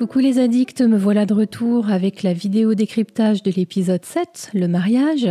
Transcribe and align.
Coucou 0.00 0.20
les 0.20 0.38
addicts, 0.38 0.80
me 0.80 0.96
voilà 0.96 1.26
de 1.26 1.34
retour 1.34 1.90
avec 1.90 2.22
la 2.22 2.32
vidéo 2.32 2.72
décryptage 2.72 3.42
de 3.42 3.50
l'épisode 3.50 4.02
7, 4.02 4.52
le 4.54 4.66
mariage. 4.66 5.28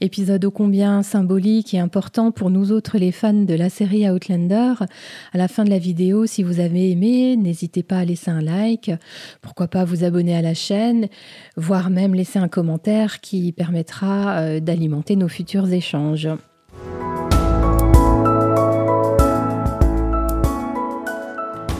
Épisode 0.00 0.44
ô 0.46 0.50
combien 0.50 1.04
symbolique 1.04 1.74
et 1.74 1.78
important 1.78 2.32
pour 2.32 2.50
nous 2.50 2.72
autres 2.72 2.98
les 2.98 3.12
fans 3.12 3.32
de 3.32 3.54
la 3.54 3.70
série 3.70 4.10
Outlander. 4.10 4.72
À 5.32 5.38
la 5.38 5.46
fin 5.46 5.62
de 5.62 5.70
la 5.70 5.78
vidéo, 5.78 6.26
si 6.26 6.42
vous 6.42 6.58
avez 6.58 6.90
aimé, 6.90 7.36
n'hésitez 7.36 7.84
pas 7.84 7.98
à 7.98 8.04
laisser 8.04 8.32
un 8.32 8.40
like, 8.42 8.90
pourquoi 9.42 9.68
pas 9.68 9.84
vous 9.84 10.02
abonner 10.02 10.34
à 10.34 10.42
la 10.42 10.54
chaîne, 10.54 11.06
voire 11.56 11.88
même 11.88 12.16
laisser 12.16 12.40
un 12.40 12.48
commentaire 12.48 13.20
qui 13.20 13.52
permettra 13.52 14.38
euh, 14.38 14.58
d'alimenter 14.58 15.14
nos 15.14 15.28
futurs 15.28 15.72
échanges. 15.72 16.28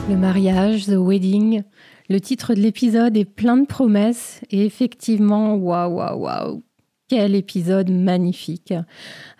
Le 0.09 0.15
mariage, 0.15 0.85
the 0.85 0.95
wedding, 0.95 1.63
le 2.11 2.19
titre 2.19 2.53
de 2.53 2.59
l'épisode 2.59 3.17
est 3.17 3.25
plein 3.25 3.57
de 3.57 3.65
promesses 3.65 4.41
et 4.51 4.65
effectivement, 4.65 5.55
waouh, 5.55 5.95
waouh, 5.95 6.19
waouh, 6.19 6.63
quel 7.07 7.35
épisode 7.35 7.89
magnifique. 7.89 8.73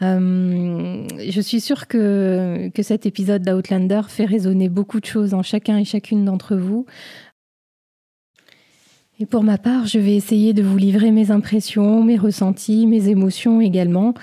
Euh, 0.02 1.06
je 1.30 1.42
suis 1.42 1.62
sûre 1.62 1.88
que, 1.88 2.70
que 2.74 2.84
cet 2.84 3.06
épisode 3.06 3.44
d'Outlander 3.44 4.02
fait 4.08 4.26
résonner 4.26 4.70
beaucoup 4.70 5.00
de 5.00 5.06
choses 5.06 5.34
en 5.34 5.44
chacun 5.44 5.78
et 5.78 5.86
chacune 5.86 6.26
d'entre 6.26 6.56
vous. 6.56 6.86
Pour 9.30 9.44
ma 9.44 9.58
part, 9.58 9.86
je 9.86 10.00
vais 10.00 10.16
essayer 10.16 10.54
de 10.54 10.64
vous 10.64 10.78
livrer 10.78 11.12
mes 11.12 11.32
impressions, 11.32 12.04
mes 12.04 12.18
ressentis, 12.18 12.88
mes 12.88 13.10
émotions 13.10 13.62
également, 13.62 14.14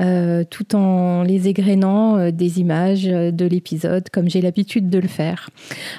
euh, 0.00 0.44
tout 0.48 0.74
en 0.76 1.24
les 1.24 1.48
égrénant 1.48 2.16
euh, 2.16 2.30
des 2.30 2.60
images 2.60 3.06
euh, 3.08 3.30
de 3.32 3.44
l'épisode, 3.44 4.08
comme 4.10 4.30
j'ai 4.30 4.40
l'habitude 4.40 4.88
de 4.88 4.98
le 4.98 5.08
faire. 5.08 5.50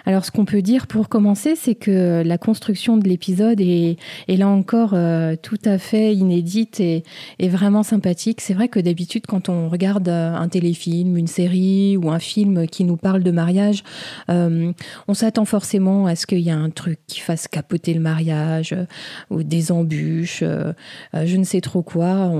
Alors, 0.05 0.25
ce 0.25 0.31
qu'on 0.31 0.45
peut 0.45 0.61
dire 0.61 0.87
pour 0.87 1.09
commencer, 1.09 1.55
c'est 1.55 1.75
que 1.75 2.23
la 2.25 2.37
construction 2.37 2.97
de 2.97 3.07
l'épisode 3.07 3.59
est, 3.59 3.97
là 4.27 4.47
encore 4.47 4.95
tout 5.41 5.59
à 5.65 5.77
fait 5.77 6.13
inédite 6.13 6.79
et, 6.79 7.03
et 7.39 7.49
vraiment 7.49 7.83
sympathique. 7.83 8.41
C'est 8.41 8.53
vrai 8.53 8.69
que 8.69 8.79
d'habitude, 8.79 9.25
quand 9.27 9.49
on 9.49 9.69
regarde 9.69 10.07
un 10.09 10.47
téléfilm, 10.47 11.17
une 11.17 11.27
série 11.27 11.97
ou 11.97 12.09
un 12.11 12.19
film 12.19 12.67
qui 12.67 12.83
nous 12.83 12.97
parle 12.97 13.23
de 13.23 13.31
mariage, 13.31 13.83
on 14.29 15.13
s'attend 15.13 15.45
forcément 15.45 16.05
à 16.05 16.15
ce 16.15 16.25
qu'il 16.25 16.39
y 16.39 16.49
ait 16.49 16.51
un 16.51 16.69
truc 16.69 16.99
qui 17.07 17.19
fasse 17.19 17.47
capoter 17.47 17.93
le 17.93 17.99
mariage 17.99 18.46
euh, 18.47 18.85
ou 19.29 19.43
des 19.43 19.71
embûches, 19.71 20.41
euh, 20.43 20.73
euh, 21.13 21.25
je 21.25 21.37
ne 21.37 21.43
sais 21.43 21.61
trop 21.61 21.81
quoi. 21.81 22.31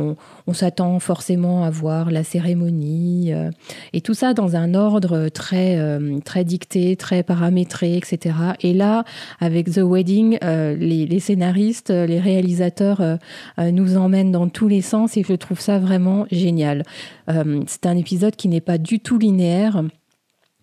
On, 0.48 0.54
s'attend 0.54 0.98
forcément 1.00 1.64
à 1.66 1.70
voir 1.70 2.10
la 2.10 2.24
cérémonie 2.24 3.32
et 3.94 4.02
tout 4.02 4.16
ça 4.16 4.34
dans 4.34 4.56
un 4.56 4.74
ordre 4.74 5.28
très, 5.30 5.78
très 6.24 6.44
dicté, 6.46 6.96
très 6.96 7.22
paramétré, 7.22 7.96
etc. 7.96 8.34
Et 8.62 8.74
là, 8.74 9.04
avec 9.40 9.70
The 9.70 9.82
Wedding, 9.84 10.40
les, 10.42 11.20
scénaristes, 11.20 11.92
les 11.92 12.20
réalisateurs 12.20 13.20
nous 13.60 13.98
emmènent 13.98 14.32
dans 14.32 14.48
tous 14.48 14.68
les 14.68 14.82
sens 14.82 15.16
et 15.18 15.24
je 15.24 15.34
trouve 15.34 15.60
ça 15.60 15.78
vraiment 15.78 16.26
génial. 16.32 16.84
C'est 17.68 17.86
un 17.86 17.98
épisode 17.98 18.36
qui 18.36 18.48
n'est 18.48 18.62
pas 18.62 18.80
du 18.80 19.00
tout 19.00 19.20
linéaire. 19.20 19.84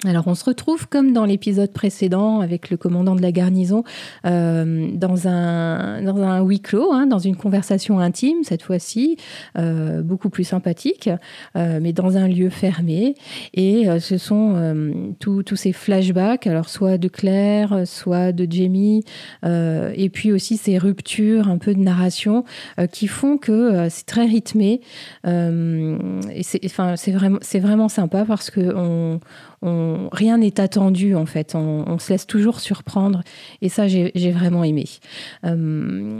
Alors 0.06 0.27
on 0.27 0.34
se 0.34 0.44
retrouve 0.44 0.86
comme 0.88 1.12
dans 1.12 1.24
l'épisode 1.24 1.72
précédent 1.72 2.41
avec 2.41 2.69
le 2.69 2.77
commandant 2.77 3.14
de 3.14 3.22
la 3.22 3.33
garnison 3.33 3.84
euh, 4.27 4.88
dans, 4.92 5.28
un, 5.28 6.02
dans 6.02 6.19
un 6.19 6.42
huis 6.44 6.60
clos, 6.60 6.92
hein, 6.92 7.06
dans 7.06 7.19
une 7.19 7.36
conversation 7.36 7.98
intime 7.98 8.44
cette 8.44 8.62
fois-ci, 8.62 9.16
euh, 9.56 10.02
beaucoup 10.02 10.28
plus 10.28 10.44
sympathique, 10.44 11.08
euh, 11.56 11.78
mais 11.80 11.92
dans 11.92 12.19
un 12.19 12.28
lieu 12.28 12.50
fermé. 12.50 13.14
Et 13.55 13.86
ce 14.00 14.19
sont 14.19 15.14
tous 15.20 15.56
ces 15.56 15.72
flashbacks, 15.72 16.47
alors 16.47 16.69
soit 16.69 16.98
de 16.98 17.08
Claire, 17.08 17.82
soit 17.86 18.32
de 18.32 18.47
Jamie, 18.50 19.05
et 19.44 20.10
puis 20.12 20.32
aussi 20.32 20.56
ces 20.56 20.78
ruptures 20.78 21.48
un 21.48 21.59
peu 21.59 21.75
de 21.75 21.81
narration 21.81 22.44
qui 22.91 23.06
font 23.06 23.38
que 23.38 23.88
c'est 23.88 24.06
très 24.06 24.26
rythmé. 24.26 24.81
et 25.25 26.42
c'est 26.42 26.60
enfin, 26.65 26.94
vraiment, 27.09 27.38
vraiment 27.54 27.88
sympa 27.88 28.25
parce 28.25 28.50
que 28.50 28.75
on, 28.75 29.21
rien 30.12 30.38
n'est 30.38 30.60
attendu 30.60 31.14
en 31.14 31.26
fait. 31.26 31.54
On, 31.54 31.98
se 31.98 32.12
laisse 32.12 32.26
toujours 32.26 32.60
surprendre 32.60 33.22
et 33.62 33.69
ça 33.69 33.88
j'ai 33.88 34.32
vraiment 34.32 34.64
aimé. 34.64 34.84
Euh, 35.44 36.19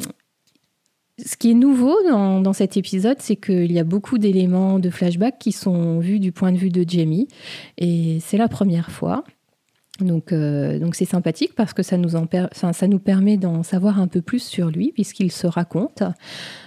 ce 1.25 1.37
qui 1.37 1.53
est 1.53 1.55
nouveau 1.55 1.97
dans, 2.09 2.53
cet 2.53 2.77
épisode, 2.77 3.19
c'est 3.21 3.37
qu'il 3.37 3.71
y 3.71 3.79
a 3.79 3.85
beaucoup 3.85 4.19
d'éléments 4.19 4.79
de 4.79 4.91
flashback 4.91 5.39
qui 5.39 5.53
sont 5.53 6.01
vus 6.01 6.19
du 6.19 6.33
point 6.33 6.51
de 6.51 6.59
vue 6.59 6.71
de 6.71 6.89
Jamie 6.89 7.29
et 7.79 8.19
c'est 8.21 8.37
la 8.37 8.49
première 8.49 8.91
fois. 8.91 9.25
Donc, 10.01 10.33
euh, 10.33 10.81
donc 10.81 10.97
c'est 10.97 11.05
sympathique 11.05 11.55
parce 11.55 11.73
que 11.73 11.85
ça 11.85 11.97
nous, 11.97 12.11
ça 12.53 12.89
nous 12.89 12.99
permet 12.99 13.37
d'en 13.37 13.63
savoir 13.63 14.01
un 14.01 14.09
peu 14.09 14.23
plus 14.23 14.43
sur 14.43 14.71
lui 14.71 14.91
puisqu'il 14.91 15.31
se 15.31 15.47
raconte. 15.47 16.03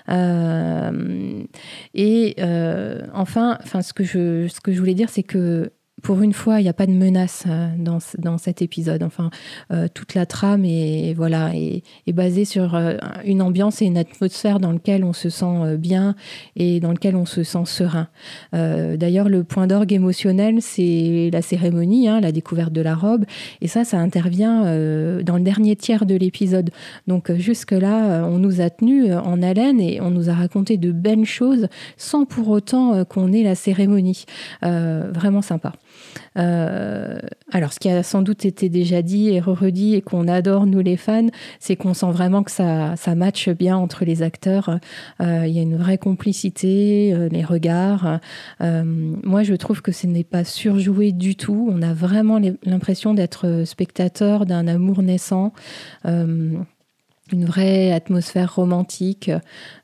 Euh, 0.08 1.44
et 1.94 2.36
enfin, 3.14 3.58
enfin, 3.62 3.82
ce 3.82 3.92
que 3.92 4.06
je, 4.06 4.48
ce 4.48 4.62
que 4.62 4.72
je 4.72 4.80
voulais 4.80 4.94
dire, 4.94 5.10
c'est 5.10 5.24
que 5.24 5.72
pour 6.04 6.22
une 6.22 6.34
fois, 6.34 6.60
il 6.60 6.64
n'y 6.64 6.70
a 6.70 6.74
pas 6.74 6.86
de 6.86 6.92
menace 6.92 7.46
euh, 7.48 7.70
dans, 7.78 7.98
dans 8.20 8.38
cet 8.38 8.62
épisode. 8.62 9.02
Enfin, 9.02 9.32
euh, 9.74 9.88
toute 9.92 10.14
la 10.14 10.28
trame 10.28 10.64
est, 10.64 11.16
voilà, 11.16 11.56
est, 11.56 11.82
basée 12.14 12.46
sur 12.46 12.76
euh, 12.76 12.98
une 13.26 13.42
ambiance 13.42 13.82
et 13.82 13.86
une 13.86 13.98
atmosphère 13.98 14.60
dans 14.60 14.72
laquelle 14.72 15.04
on 15.04 15.14
se 15.14 15.30
sent 15.30 15.76
bien 15.78 16.16
et 16.56 16.80
dans 16.80 16.92
laquelle 16.92 17.16
on 17.16 17.26
se 17.26 17.44
sent 17.44 17.66
serein. 17.66 18.08
D'ailleurs, 18.54 19.30
le 19.30 19.44
point 19.44 19.68
d'orgue 19.68 19.94
émotionnel, 19.94 20.62
c'est 20.62 21.30
la 21.32 21.42
cérémonie, 21.42 22.08
hein, 22.08 22.20
la 22.22 22.32
découverte 22.32 22.74
de 22.74 22.82
la 22.82 22.96
robe. 22.96 23.26
Et 23.62 23.68
ça, 23.68 23.84
ça 23.84 23.98
intervient 23.98 24.64
dans 25.22 25.38
le 25.38 25.42
dernier 25.42 25.76
tiers 25.76 26.06
de 26.06 26.16
l'épisode. 26.16 26.72
Donc 27.08 27.32
jusque-là, 27.34 28.26
on 28.26 28.40
nous 28.40 28.62
a 28.62 28.70
tenus 28.70 29.12
en 29.12 29.42
haleine 29.42 29.80
et 29.80 30.02
on 30.02 30.10
nous 30.10 30.30
a 30.30 30.34
raconté 30.34 30.78
de 30.78 30.92
belles 30.92 31.26
choses 31.26 31.68
sans 31.98 32.26
pour 32.26 32.50
autant 32.50 33.06
qu'on 33.06 33.32
ait 33.32 33.44
la 33.44 33.56
cérémonie. 33.56 34.26
vraiment 34.62 35.42
sympa. 35.42 35.74
Euh, 36.38 37.18
alors, 37.52 37.74
ce 37.74 37.80
qui 37.80 37.90
a 37.90 38.04
sans 38.04 38.22
doute 38.22 38.46
été 38.46 38.70
déjà 38.70 39.02
dit 39.02 39.30
et 39.30 39.40
redit 39.40 39.96
et 39.96 40.02
qu'on 40.02 40.28
adore, 40.28 40.66
nous 40.66 40.80
les 40.80 40.98
fans, 40.98 41.28
c'est 41.60 41.76
qu'on 41.76 41.94
sent 41.94 42.12
vraiment 42.12 42.44
que 42.44 42.52
ça, 42.52 42.96
ça 42.96 43.16
matche 43.16 43.50
bien 43.50 43.78
entre 43.78 44.06
les 44.06 44.22
acteurs. 44.22 44.80
Euh, 45.22 45.46
il 45.48 45.54
y 45.54 45.60
a 45.60 45.62
une 45.62 45.78
vraie 45.78 45.98
complicité, 45.98 47.14
euh, 47.14 47.30
les 47.30 47.44
regards. 47.44 48.20
moi, 48.60 49.44
je 49.44 49.54
trouve 49.54 49.82
que 49.82 49.92
ce 49.92 50.08
n'est 50.08 50.24
pas 50.24 50.44
surjoué 50.44 51.12
du 51.12 51.36
tout. 51.36 51.70
On 51.72 51.82
a 51.82 51.94
vraiment 51.94 52.40
l'impression 52.64 53.14
d'être 53.14 53.64
spectateur 53.66 54.46
d'un 54.46 54.68
amour 54.68 55.02
naissant 55.02 55.54
une 57.32 57.46
vraie 57.46 57.92
atmosphère 57.92 58.56
romantique, 58.56 59.32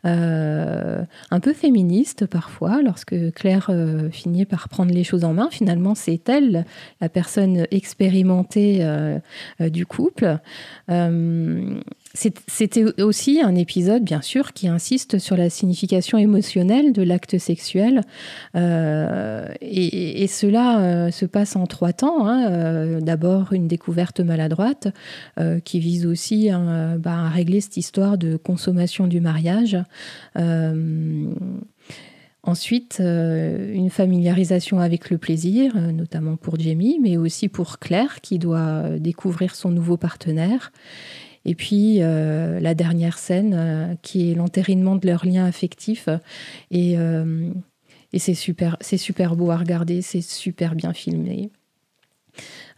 euh, 0.05 1.03
un 1.31 1.39
peu 1.39 1.53
féministe 1.53 2.25
parfois, 2.25 2.81
lorsque 2.81 3.15
Claire 3.33 3.67
euh, 3.69 4.09
finit 4.09 4.45
par 4.45 4.69
prendre 4.69 4.93
les 4.93 5.03
choses 5.03 5.23
en 5.23 5.33
main. 5.33 5.49
Finalement, 5.51 5.95
c'est 5.95 6.27
elle, 6.29 6.65
la 7.01 7.09
personne 7.09 7.67
expérimentée 7.71 8.79
euh, 8.81 9.19
du 9.59 9.85
couple. 9.85 10.39
C'était 12.15 13.01
aussi 13.01 13.41
un 13.41 13.55
épisode, 13.55 14.03
bien 14.03 14.21
sûr, 14.21 14.53
qui 14.53 14.67
insiste 14.67 15.17
sur 15.17 15.35
la 15.35 15.49
signification 15.49 16.19
émotionnelle 16.19 16.93
de 16.93 17.01
l'acte 17.01 17.39
sexuel. 17.39 18.01
Euh, 18.55 19.47
et, 19.61 20.27
cela 20.27 20.79
euh, 20.79 21.11
se 21.11 21.25
passe 21.25 21.55
en 21.55 21.65
trois 21.65 21.91
temps. 21.91 22.27
Hein. 22.27 22.51
Euh, 22.51 23.01
d'abord, 23.01 23.51
une 23.53 23.67
découverte 23.67 24.19
maladroite 24.19 24.89
qui 25.65 25.79
vise 25.79 26.05
aussi 26.05 26.51
bah, 26.51 27.25
à 27.25 27.29
régler 27.29 27.61
cette 27.61 27.77
histoire 27.77 28.19
de 28.19 28.35
consommation 28.37 29.07
du 29.07 29.19
mariage. 29.19 29.75
Ensuite, 32.43 32.99
une 32.99 33.89
familiarisation 33.89 34.79
avec 34.79 35.09
le 35.09 35.17
plaisir, 35.17 35.75
notamment 35.75 36.35
pour 36.35 36.59
Jamie, 36.59 36.99
mais 37.01 37.17
aussi 37.17 37.47
pour 37.47 37.79
Claire, 37.79 38.21
qui 38.21 38.37
doit 38.37 38.99
découvrir 38.99 39.55
son 39.55 39.71
nouveau 39.71 39.97
partenaire. 39.97 40.71
Et 41.45 41.55
puis 41.55 41.97
euh, 42.01 42.59
la 42.59 42.73
dernière 42.73 43.17
scène, 43.17 43.53
euh, 43.53 43.95
qui 44.01 44.31
est 44.31 44.35
l'entérinement 44.35 44.95
de 44.95 45.07
leur 45.07 45.25
lien 45.25 45.45
affectif. 45.45 46.07
Et, 46.71 46.97
euh, 46.97 47.51
c'est 48.15 48.35
super 48.35 49.35
beau 49.35 49.49
à 49.49 49.57
regarder, 49.57 50.01
c'est 50.01 50.21
super 50.21 50.75
bien 50.75 50.93
filmé. 50.93 51.49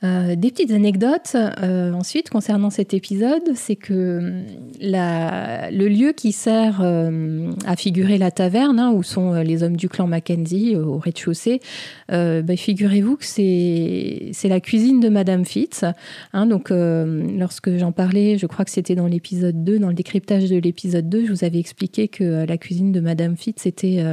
Euh, 0.04 0.36
des 0.36 0.52
petites 0.52 0.72
anecdotes 0.72 1.36
euh, 1.36 1.94
ensuite 1.94 2.30
concernant 2.30 2.70
cet 2.70 2.94
épisode, 2.94 3.54
c'est 3.56 3.78
que 3.78 4.18
hum, 4.20 4.44
le 4.82 5.88
lieu 5.88 6.12
qui 6.12 6.32
sert 6.32 6.82
euh, 6.82 7.52
à 7.66 7.76
figurer 7.76 8.18
la 8.18 8.30
taverne, 8.30 8.80
hein, 8.80 8.92
où 8.92 9.04
sont 9.04 9.34
les 9.36 9.64
hommes 9.64 9.78
du 9.78 9.88
clan 9.88 10.08
Mackenzie 10.08 10.76
au 10.76 10.98
rez-de-chaussée, 10.98 11.62
bah, 12.10 12.56
figurez-vous 12.56 13.18
que 13.18 13.26
c'est 13.26 14.48
la 14.48 14.60
cuisine 14.60 15.00
de 15.00 15.10
Madame 15.10 15.46
Fitz. 15.46 15.86
Hein, 16.34 16.46
donc, 16.46 16.70
lorsque 16.70 17.78
j'en 17.78 17.92
parlais, 17.92 18.38
je 18.38 18.46
crois 18.46 18.66
que 18.66 18.72
c'était 18.72 18.96
dans 18.96 19.08
l'épisode 19.08 19.64
2, 19.64 19.80
dans 19.80 19.90
le 19.90 19.94
décryptage 19.94 20.50
de 20.50 20.58
l'épisode 20.58 21.10
2, 21.10 21.26
je 21.26 21.32
vous 21.32 21.44
avais 21.44 21.60
expliqué 21.60 22.08
que 22.08 22.46
la 22.46 22.58
cuisine 22.58 22.92
de 22.92 23.00
Madame 23.00 23.38
Fitz 23.38 23.66
était 23.66 24.04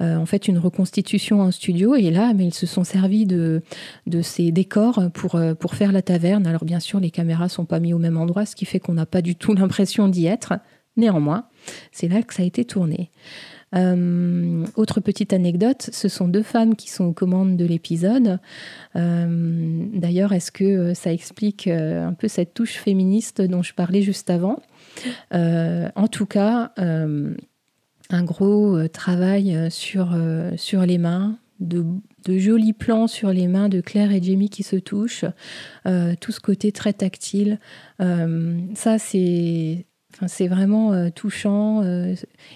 en 0.00 0.26
fait 0.26 0.48
une 0.48 0.58
reconstitution 0.58 1.40
en 1.40 1.50
studio. 1.50 1.94
Et 1.94 2.10
là, 2.10 2.32
mais 2.34 2.46
ils 2.46 2.54
se 2.54 2.66
sont 2.66 2.84
servis 2.84 3.26
de, 3.26 3.62
de 4.06 4.22
ces 4.22 4.50
décors 4.52 5.00
maison 5.04 5.10
pour, 5.10 5.40
pour 5.58 5.74
faire 5.74 5.92
la 5.92 6.02
taverne. 6.02 6.46
Alors 6.46 6.64
bien 6.64 6.80
sûr, 6.80 7.00
les 7.00 7.10
caméras 7.10 7.48
sont 7.48 7.64
pas 7.64 7.80
mises 7.80 7.94
au 7.94 7.98
même 7.98 8.16
endroit, 8.16 8.46
ce 8.46 8.56
qui 8.56 8.64
fait 8.64 8.80
qu'on 8.80 8.94
n'a 8.94 9.06
pas 9.06 9.22
du 9.22 9.36
tout 9.36 9.54
l'impression 9.54 10.08
d'y 10.08 10.26
être. 10.26 10.54
Néanmoins, 10.96 11.46
c'est 11.90 12.08
là 12.08 12.22
que 12.22 12.32
ça 12.32 12.42
a 12.42 12.46
été 12.46 12.64
tourné. 12.64 13.10
Euh, 13.74 14.64
autre 14.76 15.00
petite 15.00 15.32
anecdote, 15.32 15.90
ce 15.92 16.08
sont 16.08 16.28
deux 16.28 16.42
femmes 16.42 16.76
qui 16.76 16.90
sont 16.90 17.04
aux 17.06 17.12
commandes 17.12 17.56
de 17.56 17.64
l'épisode. 17.64 18.38
Euh, 18.96 19.84
d'ailleurs, 19.92 20.32
est-ce 20.32 20.52
que 20.52 20.64
euh, 20.64 20.94
ça 20.94 21.12
explique 21.12 21.66
un 21.66 22.14
peu 22.14 22.28
cette 22.28 22.54
touche 22.54 22.74
féministe 22.74 23.42
dont 23.42 23.62
je 23.62 23.74
parlais 23.74 24.02
juste 24.02 24.30
avant? 24.30 24.60
En 25.32 26.08
tout 26.08 26.26
cas, 26.26 26.72
un 26.76 28.22
gros 28.22 28.86
travail 28.88 29.68
sur, 29.70 30.16
sur 30.56 30.82
les 30.82 30.98
mains, 30.98 31.36
de, 31.58 31.84
de, 32.24 32.38
jolis 32.38 32.72
plans 32.72 33.06
sur 33.06 33.32
les 33.32 33.46
mains 33.46 33.68
de 33.68 33.80
Claire 33.80 34.12
et 34.12 34.22
Jamie 34.22 34.50
qui 34.50 34.62
se 34.62 34.76
touchent, 34.76 35.24
tout 35.84 36.32
ce 36.32 36.40
côté 36.40 36.72
très 36.72 36.92
tactile. 36.92 37.58
ça, 37.98 38.98
c'est 38.98 39.86
vraiment 40.48 40.92
euh, 40.92 41.10
touchant 41.10 41.82
euh, 41.82 42.14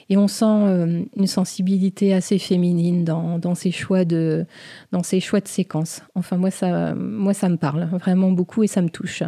et 0.08 0.16
on 0.16 0.28
sent 0.28 0.44
euh, 0.44 1.02
une 1.16 1.26
sensibilité 1.26 2.14
assez 2.14 2.38
féminine 2.38 3.04
dans, 3.04 3.38
dans, 3.38 3.54
ces 3.54 3.70
choix 3.70 4.04
de, 4.04 4.46
dans 4.92 5.02
choix 5.02 5.40
de 5.40 5.48
séquences. 5.48 6.02
Enfin, 6.14 6.36
moi 6.36 6.50
ça, 6.50 6.94
moi, 6.94 7.34
ça 7.34 7.48
me 7.48 7.56
parle 7.56 7.88
vraiment 7.92 8.30
beaucoup 8.30 8.62
et 8.62 8.66
ça 8.66 8.82
me 8.82 8.90
touche. 8.90 9.22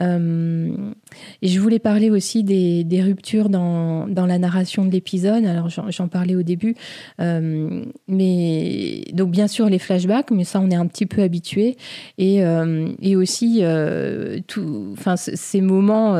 Euh, 0.00 0.92
et 1.42 1.48
je 1.48 1.60
voulais 1.60 1.78
parler 1.78 2.10
aussi 2.10 2.44
des, 2.44 3.02
ruptures 3.02 3.48
dans, 3.48 4.06
la 4.06 4.38
narration 4.38 4.84
de 4.84 4.90
l'épisode. 4.90 5.44
Alors 5.44 5.68
j'en 5.68 6.08
parlais 6.08 6.34
au 6.34 6.42
début, 6.42 6.76
euh, 7.20 7.84
mais 8.08 9.04
donc 9.12 9.30
bien 9.30 9.48
sûr 9.48 9.68
les 9.68 9.78
flashbacks, 9.78 10.30
mais 10.30 10.44
ça 10.44 10.60
on 10.60 10.70
est 10.70 10.76
un 10.76 10.86
petit 10.86 11.06
peu 11.06 11.22
habitué. 11.22 11.76
Et, 12.18 12.44
euh, 12.44 12.88
aussi 13.20 13.62
ces 15.16 15.60
moments 15.60 16.14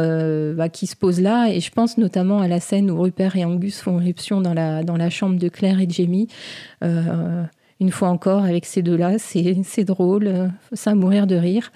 bah, 0.54 0.68
qui 0.68 0.86
se 0.86 0.96
posent 0.96 1.20
là. 1.20 1.48
Et 1.48 1.60
je 1.60 1.70
pense 1.70 1.96
notamment 1.96 2.40
à 2.40 2.48
la 2.48 2.60
scène 2.60 2.90
où 2.90 3.00
Rupert 3.00 3.36
et 3.36 3.44
Angus 3.44 3.80
font 3.80 4.00
irruption 4.00 4.40
dans 4.40 4.52
la 4.54 5.10
chambre 5.10 5.38
de 5.38 5.48
Claire 5.48 5.80
et 5.80 5.88
Jamie 5.88 6.28
une 7.80 7.90
fois 7.90 8.10
encore, 8.10 8.44
avec 8.44 8.66
ces 8.66 8.82
deux-là, 8.82 9.18
c'est 9.18 9.84
drôle, 9.84 10.50
ça 10.74 10.94
mourir 10.94 11.26
de 11.26 11.36
rire 11.36 11.72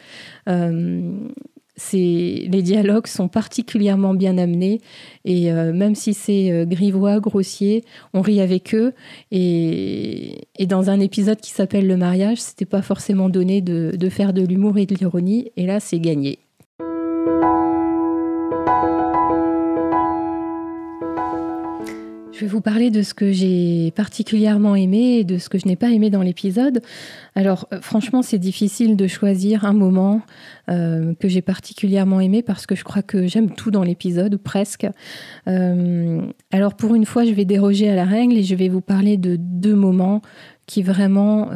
les 1.93 2.63
dialogues 2.63 3.07
sont 3.07 3.29
particulièrement 3.29 4.15
bien 4.15 4.39
amenés 4.39 4.81
et 5.25 5.53
euh, 5.53 5.73
même 5.73 5.95
si 5.95 6.15
c'est 6.15 6.51
euh, 6.51 6.65
grivois, 6.65 7.21
grossier, 7.21 7.85
on 8.13 8.21
rit 8.21 8.41
avec 8.41 8.75
eux. 8.75 8.93
Et, 9.31 10.47
dans 10.67 10.89
un 10.89 11.01
épisode 11.01 11.41
qui 11.41 11.51
s'appelle 11.51 11.87
Le 11.87 11.97
mariage, 11.97 12.41
c'était 12.41 12.65
pas 12.65 12.83
forcément 12.83 13.29
donné 13.29 13.61
de 13.61 14.09
faire 14.09 14.33
de 14.33 14.43
l'humour 14.43 14.79
et 14.79 14.87
de 14.87 14.95
l'ironie. 14.95 15.51
Et 15.57 15.67
là, 15.67 15.79
c'est 15.81 16.01
gagné. 16.01 16.39
Je 22.35 22.41
vais 22.41 22.47
vous 22.49 22.61
parler 22.61 22.91
de 22.91 23.03
ce 23.03 23.15
que 23.15 23.31
j'ai 23.31 23.93
particulièrement 23.93 24.75
aimé 24.75 25.19
et 25.19 25.25
de 25.25 25.39
ce 25.39 25.49
que 25.49 25.57
je 25.57 25.69
n'ai 25.69 25.77
pas 25.77 25.91
aimé 25.91 26.11
dans 26.11 26.23
l'épisode. 26.23 26.83
Alors 27.37 27.69
euh, 27.73 27.81
franchement, 27.81 28.23
c'est 28.23 28.41
difficile 28.41 28.97
de 28.97 29.07
choisir 29.07 29.65
un 29.65 29.73
moment 29.73 30.21
euh, 30.69 31.15
que 31.15 31.29
j'ai 31.29 31.43
particulièrement 31.43 32.19
aimé 32.19 32.43
parce 32.43 32.67
que 32.67 32.75
je 32.75 32.83
crois 32.83 33.03
que 33.03 33.29
j'aime 33.29 33.53
tout 33.53 33.71
dans 33.71 33.85
l'épisode, 33.85 34.35
ou 34.35 34.39
presque. 34.39 34.85
Euh, 35.47 36.23
alors 36.51 36.75
pour 36.75 36.97
une 36.97 37.07
fois, 37.07 37.25
je 37.25 37.31
vais 37.31 37.45
déroger 37.45 37.89
à 37.89 37.95
la 37.95 38.05
règle 38.05 38.37
et 38.37 38.43
je 38.43 38.57
vais 38.57 38.69
vous 38.69 38.81
parler 38.81 39.17
de 39.17 39.37
deux 39.37 39.77
moments 39.77 40.21
qui 40.67 40.83
vraiment 40.83 41.51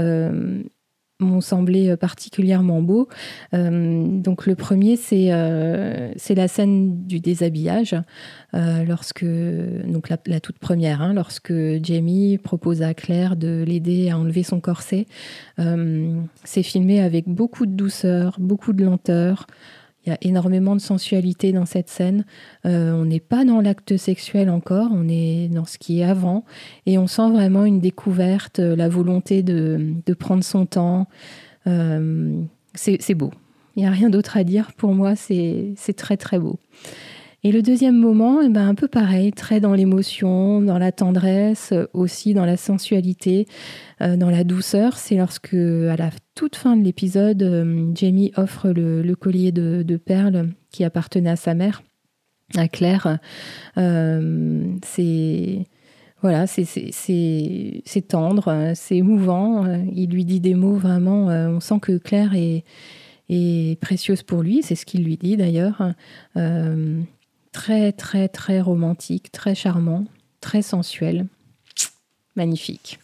m'ont 1.21 1.41
semblé 1.41 1.89
euh, 1.89 1.97
particulièrement 1.97 2.81
beaux. 2.81 3.09
Euh, 3.55 4.07
donc 4.07 4.47
le 4.47 4.55
premier, 4.55 4.97
c'est 4.97 5.33
euh, 5.33 6.13
c'est 6.17 6.35
la 6.35 6.49
scène 6.49 7.07
du 7.07 7.21
déshabillage, 7.21 7.97
lorsque 8.53 9.25
donc 9.25 10.09
la, 10.09 10.41
toute 10.41 10.59
première, 10.59 11.03
hein, 11.03 11.13
lorsque 11.13 11.53
Jamie 11.83 12.39
propose 12.39 12.83
à 12.83 12.95
Claire 12.95 13.37
de 13.37 13.65
l'aider 13.67 14.11
à 14.11 14.19
enlever 14.19 14.43
son 14.43 14.61
corset. 14.61 15.07
c'est 16.45 16.63
filmé 16.63 17.01
avec 17.01 17.29
beaucoup 17.29 17.67
de 17.67 17.73
douceur, 17.73 18.37
beaucoup 18.39 18.73
de 18.73 18.85
lenteur. 18.85 19.47
Il 20.09 20.13
y 20.13 20.15
a 20.15 20.19
énormément 20.23 20.75
de 20.75 20.81
sensualité 20.81 21.53
dans 21.53 21.67
cette 21.67 21.91
scène. 21.91 22.25
Euh, 22.65 22.93
on 22.95 23.05
n'est 23.05 23.21
pas 23.21 23.45
dans 23.45 23.61
l'acte 23.61 23.99
sexuel 23.99 24.49
encore, 24.49 24.89
on 24.91 25.07
est 25.07 25.49
dans 25.49 25.67
ce 25.67 25.77
qui 25.77 26.01
est 26.01 26.05
avant. 26.05 26.47
Et 26.87 26.97
on 26.97 27.07
sent 27.07 27.31
vraiment 27.31 27.67
une 27.67 27.79
découverte, 27.79 28.59
euh, 28.59 28.75
la 28.75 28.89
volonté 28.89 29.43
de, 29.43 30.01
prendre 30.19 30.43
son 30.43 30.65
temps. 30.65 31.09
Euh, 31.67 32.41
c'est 32.73 33.15
beau. 33.15 33.33
Il 33.77 33.83
n'y 33.83 33.87
a 33.87 33.91
rien 33.91 34.09
d'autre 34.09 34.39
à 34.39 34.45
dire. 34.45 34.73
Pour 34.79 34.95
moi, 34.95 35.15
c'est 35.15 35.75
très 35.95 36.17
très 36.17 36.39
beau. 36.39 36.59
Et 37.45 37.53
le 37.53 37.61
deuxième 37.61 37.99
moment, 37.99 38.41
eh 38.41 38.49
ben, 38.49 38.67
un 38.67 38.75
peu 38.75 38.89
pareil, 38.89 39.33
très 39.33 39.61
dans 39.61 39.75
l'émotion, 39.75 40.63
dans 40.63 40.79
la 40.79 40.91
tendresse, 40.91 41.75
aussi 41.93 42.33
dans 42.33 42.47
la 42.47 42.57
sensualité, 42.57 43.47
dans 44.01 44.31
la 44.31 44.43
douceur. 44.43 44.97
C'est 44.97 45.17
lorsque, 45.17 45.53
à 45.53 45.97
la 45.97 46.11
toute 46.39 46.55
fin 46.55 46.77
de 46.77 46.85
l'épisode, 46.85 47.43
euh, 47.43 47.91
Jamie 47.97 48.31
offre 48.37 48.71
le, 48.71 49.13
collier 49.17 49.51
de, 49.51 49.97
perles 49.97 50.51
qui 50.71 50.85
appartenait 50.85 51.31
à 51.31 51.35
sa 51.35 51.53
mère, 51.53 51.83
à 52.55 52.69
Claire. 52.69 53.19
Euh, 53.77 54.73
c'est 54.85 55.67
voilà, 56.23 56.47
c'est 56.47 58.07
tendre, 58.07 58.73
c'est 58.77 58.97
émouvant. 58.97 59.67
Il 59.93 60.11
lui 60.11 60.25
dit 60.25 60.39
des 60.39 60.55
mots 60.55 60.77
vraiment. 60.77 61.27
on 61.27 61.59
sent 61.59 61.81
que 61.83 61.99
Claire 61.99 62.35
est 62.37 63.81
précieuse 63.81 64.23
pour 64.23 64.43
lui, 64.43 64.63
c'est 64.63 64.77
ce 64.77 64.87
qu'il 64.87 65.03
lui 65.03 65.17
dit 65.17 65.37
d'ailleurs 65.37 65.93
très 67.53 67.91
très 67.91 68.29
très 68.29 68.61
romantique, 68.61 69.33
très 69.33 69.57
charmant, 69.57 70.05
très 70.41 70.63
sensuel, 70.63 71.27
magnifique. 72.37 73.01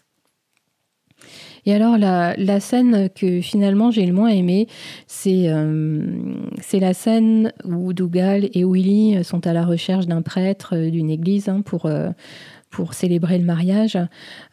Et 1.66 1.74
alors 1.74 1.96
la, 1.98 2.60
scène 2.60 3.08
que 3.14 3.40
finalement 3.40 3.90
j'ai 3.90 4.06
le 4.06 4.12
moins 4.12 4.28
aimée, 4.28 4.68
c'est 5.06 5.48
euh, 5.48 6.02
la 6.72 6.94
scène 6.94 7.52
où 7.64 7.92
Dougal 7.92 8.48
et 8.52 8.64
Willy 8.64 9.24
sont 9.24 9.46
à 9.46 9.52
la 9.52 9.64
recherche 9.64 10.06
d'un 10.06 10.22
prêtre 10.22 10.76
d'une 10.76 11.10
église 11.10 11.48
hein, 11.48 11.62
pour, 11.62 11.86
euh, 11.86 12.10
pour 12.74 12.92
célébrer 12.92 13.38
le 13.38 13.44
mariage. 13.44 13.96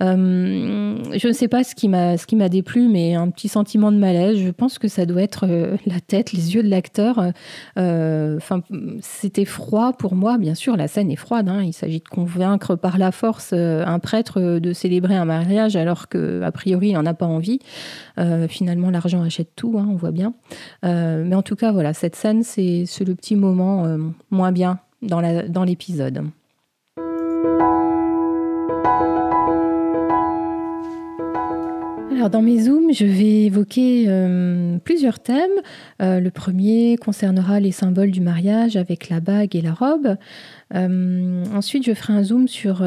Euh, 0.03 0.95
je 1.11 1.27
ne 1.27 1.33
sais 1.33 1.47
pas 1.47 1.63
ce 1.63 1.73
qui 1.73 1.87
m'a 1.89 2.49
déplu, 2.49 2.87
mais 2.87 3.15
un 3.15 3.29
petit 3.31 3.47
sentiment 3.47 3.91
de 3.91 3.97
malaise. 3.97 4.37
Je 4.37 4.51
pense 4.51 4.77
que 4.77 4.87
ça 4.87 5.07
doit 5.07 5.23
être 5.23 5.47
euh, 5.49 5.75
la 5.87 5.99
tête, 5.99 6.31
les 6.31 6.53
yeux 6.53 6.61
de 6.61 6.69
l'acteur. 6.69 7.31
Euh, 7.79 8.37
enfin, 8.37 8.61
c'était 9.01 9.45
froid 9.45 9.93
pour 9.93 10.13
moi. 10.13 10.37
Bien 10.37 10.53
sûr, 10.53 10.77
la 10.77 10.87
scène 10.87 11.09
est 11.09 11.15
froide. 11.15 11.49
Hein. 11.49 11.63
Il 11.63 11.73
s'agit 11.73 11.99
de 11.99 12.07
convaincre 12.07 12.75
par 12.75 12.99
la 12.99 13.11
force 13.11 13.53
un 13.53 13.99
prêtre 13.99 14.39
de 14.59 14.73
célébrer 14.73 15.15
un 15.15 15.25
mariage 15.25 15.75
alors 15.75 16.07
que 16.07 16.43
a 16.43 16.51
priori 16.51 16.89
il 16.89 16.93
n'en 16.93 17.05
a 17.07 17.15
pas 17.15 17.25
envie. 17.25 17.59
finalement, 18.49 18.91
l'argent 18.91 19.23
achète 19.23 19.55
tout. 19.55 19.77
Hein, 19.79 19.87
on 19.89 19.95
voit 19.95 20.11
bien. 20.11 20.33
mais 20.83 21.33
en 21.33 21.41
tout 21.41 21.55
cas, 21.55 21.71
voilà, 21.71 21.93
cette 21.93 22.15
scène, 22.15 22.43
c'est 22.43 22.85
le 22.99 23.15
petit 23.15 23.35
moment 23.35 23.97
moins 24.29 24.51
bien 24.51 24.79
dans 25.01 25.63
l'épisode. 25.63 26.29
Alors 32.21 32.29
dans 32.29 32.43
mes 32.43 32.65
zooms, 32.65 32.93
je 32.93 33.03
vais 33.03 33.45
évoquer 33.45 34.05
euh, 34.07 34.77
plusieurs 34.83 35.17
thèmes. 35.17 35.49
Euh, 36.03 36.19
le 36.19 36.29
premier 36.29 36.95
concernera 36.97 37.59
les 37.59 37.71
symboles 37.71 38.11
du 38.11 38.21
mariage 38.21 38.75
avec 38.75 39.09
la 39.09 39.19
bague 39.19 39.55
et 39.55 39.61
la 39.61 39.73
robe. 39.73 40.17
Euh, 40.75 41.43
ensuite, 41.51 41.83
je 41.83 41.95
ferai 41.95 42.13
un 42.13 42.21
zoom 42.21 42.47
sur, 42.47 42.83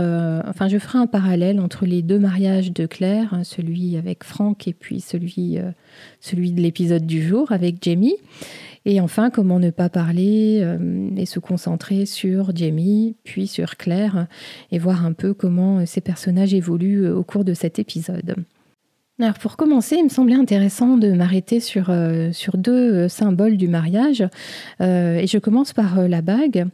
enfin, 0.47 0.69
je 0.69 0.79
ferai 0.79 0.99
un 0.99 1.09
parallèle 1.09 1.59
entre 1.59 1.85
les 1.85 2.01
deux 2.01 2.21
mariages 2.21 2.73
de 2.73 2.87
Claire, 2.87 3.35
hein, 3.35 3.43
celui 3.43 3.97
avec 3.97 4.23
Franck 4.23 4.69
et 4.69 4.73
puis 4.73 5.01
celui, 5.01 5.59
celui 6.21 6.53
de 6.53 6.61
l'épisode 6.61 7.05
du 7.05 7.21
jour 7.21 7.51
avec 7.51 7.83
Jamie. 7.83 8.15
Et 8.85 9.01
enfin, 9.01 9.31
comment 9.31 9.59
ne 9.59 9.71
pas 9.71 9.89
parler 9.89 10.65
et 11.17 11.27
se 11.27 11.41
concentrer 11.41 12.07
sur 12.07 12.55
Jamie, 12.55 13.17
puis 13.25 13.49
sur 13.49 13.79
Claire, 13.79 14.29
et 14.71 14.79
voir 14.79 15.05
un 15.05 15.13
peu 15.13 15.35
comment 15.35 15.85
ces 15.87 16.01
personnages 16.01 16.55
évoluent 16.55 17.09
au 17.09 17.25
cours 17.25 17.45
de 17.45 17.55
cet 17.55 17.81
épisode. 17.81 18.37
Alors 19.21 19.39
pour 19.39 19.57
commencer, 19.57 19.95
il 19.97 20.03
me 20.03 20.09
semblait 20.09 20.35
intéressant 20.35 20.97
de 20.97 21.13
m'arrêter 21.13 21.61
sur, 21.61 21.91
euh, 21.91 22.33
deux 22.55 23.05
euh, 23.05 23.09
symboles 23.09 23.57
du 23.57 23.69
mariage. 23.69 24.25
Euh, 24.81 25.19
et 25.19 25.29
je 25.29 25.39
commence 25.39 25.73
par 25.73 26.09
la 26.09 26.21
bague. 26.21 26.67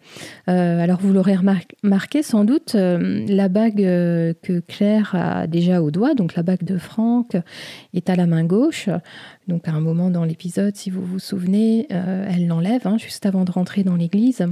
alors 0.47 1.01
vous 1.01 1.13
l'aurez 1.13 1.37
remarqué 1.37 2.23
sans 2.23 2.45
doute, 2.45 2.75
la 2.75 3.49
bague 3.49 3.77
que 3.77 4.61
Claire 4.67 5.15
a 5.15 5.47
déjà 5.47 5.83
au 5.83 5.91
doigt, 5.91 6.15
donc 6.15 6.35
la 6.35 6.43
bague 6.43 6.65
de 6.65 6.79
Franck, 6.79 7.37
est 7.93 8.09
à 8.09 8.17
la 8.17 8.27
main 8.27 8.45
gauche. 8.45 8.89
Donc 9.47 9.69
à 9.69 9.73
un 9.73 9.81
moment 9.81 10.09
dans 10.09 10.25
l'épisode, 10.25 10.75
si 10.77 10.89
vous 10.89 11.05
vous 11.05 11.19
souvenez, 11.19 11.87
elle 11.91 12.47
l'enlève 12.47 12.87
hein, 12.87 12.97
juste 12.97 13.27
avant 13.27 13.45
de 13.45 13.51
rentrer 13.51 13.85
dans 13.85 13.97
l'église. 13.97 14.47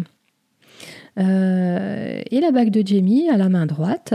Et 1.18 2.40
la 2.40 2.50
bague 2.52 2.70
de 2.70 2.86
Jamie 2.86 3.28
à 3.28 3.36
la 3.36 3.48
main 3.48 3.66
droite. 3.66 4.14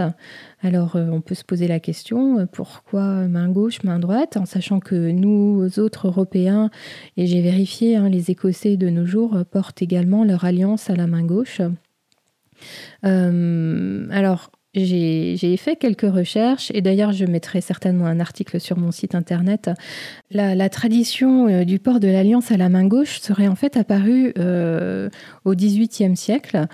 Alors, 0.62 0.96
on 0.96 1.20
peut 1.22 1.36
se 1.36 1.44
poser 1.44 1.68
la 1.68 1.80
question 1.80 2.48
pourquoi 2.48 3.28
main 3.28 3.50
gauche, 3.50 3.84
main 3.84 4.00
droite, 4.00 4.38
en 4.38 4.46
sachant 4.46 4.80
que 4.80 5.12
nous 5.12 5.68
autres 5.80 6.08
Européens, 6.08 6.70
et 7.18 7.28
j'ai 7.28 7.42
vérifié, 7.42 7.98
hein, 7.98 8.08
les 8.08 8.32
Écossais 8.32 8.78
de 8.78 8.90
nos 8.90 9.06
jours 9.06 9.44
portent 9.52 9.82
également 9.82 10.24
leur 10.24 10.46
alliance 10.46 10.90
à 10.90 10.96
la 10.96 11.08
main 11.08 11.24
gauche. 11.24 11.62
alors, 13.04 14.52
j'ai 14.74 15.58
fait 15.58 15.76
quelques 15.76 16.12
recherches 16.12 16.72
et 16.74 16.82
d'ailleurs 16.82 17.12
je 17.12 17.26
mettrai 17.26 17.62
certainement 17.62 18.08
un 18.08 18.20
article 18.20 18.60
sur 18.60 18.78
mon 18.78 18.92
site 18.92 19.14
internet. 19.14 19.70
La, 20.32 20.70
tradition 20.70 21.48
euh, 21.48 21.64
du 21.64 21.78
port 21.78 22.00
de 22.00 22.08
l'alliance 22.08 22.52
à 22.52 22.58
la 22.58 22.70
main 22.70 22.86
gauche 22.86 23.20
serait 23.20 23.48
en 23.48 23.56
fait 23.56 23.78
apparue 23.78 24.34
euh, 24.40 25.10
au 25.46 25.54
XVIIIe 25.54 26.18
siècle, 26.18 26.66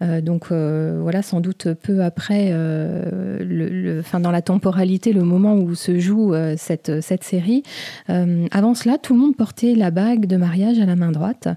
donc 0.00 0.52
voilà 0.52 1.22
sans 1.22 1.40
doute 1.40 1.72
peu 1.74 2.04
après, 2.04 2.50
le, 2.52 4.00
fin, 4.02 4.20
dans 4.20 4.30
la 4.30 4.42
temporalité, 4.42 5.12
le 5.12 5.22
moment 5.22 5.54
où 5.54 5.74
se 5.74 5.98
joue 5.98 6.34
cette, 6.56 7.00
cette 7.00 7.24
série. 7.24 7.62
avant 8.06 8.74
cela, 8.74 8.98
tout 8.98 9.14
le 9.14 9.20
monde 9.20 9.36
portait 9.36 9.74
la 9.74 9.90
bague 9.90 10.26
de 10.26 10.36
mariage 10.36 10.78
à 10.78 10.86
la 10.86 10.96
main 10.96 11.10
droite. 11.10 11.48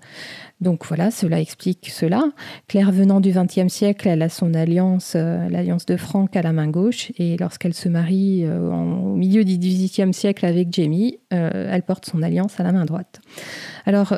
Donc 0.62 0.86
voilà, 0.86 1.10
cela 1.10 1.42
explique 1.42 1.90
cela. 1.92 2.24
Claire 2.68 2.92
venant 2.92 3.20
du 3.20 3.32
XXe 3.32 3.68
siècle, 3.68 4.08
elle 4.08 4.22
a 4.22 4.30
son 4.30 4.54
alliance, 4.54 5.14
euh, 5.16 5.50
l'alliance 5.50 5.88
de 5.88 5.98
Franck 5.98 6.36
à 6.36 6.44
la 6.44 6.54
main 6.54 6.68
gauche, 6.68 7.12
et 7.18 7.36
lorsqu'elle 7.36 7.74
se 7.74 7.90
marie 7.90 8.44
euh, 8.46 8.70
au 8.70 9.16
milieu 9.16 9.44
du 9.44 9.58
XVIIIe 9.58 10.14
siècle 10.14 10.46
avec 10.46 10.72
Jamie, 10.72 11.18
euh, 11.34 11.70
elle 11.72 11.82
porte 11.82 12.06
son 12.06 12.22
alliance 12.22 12.60
à 12.60 12.64
la 12.64 12.72
main 12.72 12.86
droite. 12.86 13.22
Alors, 13.88 14.14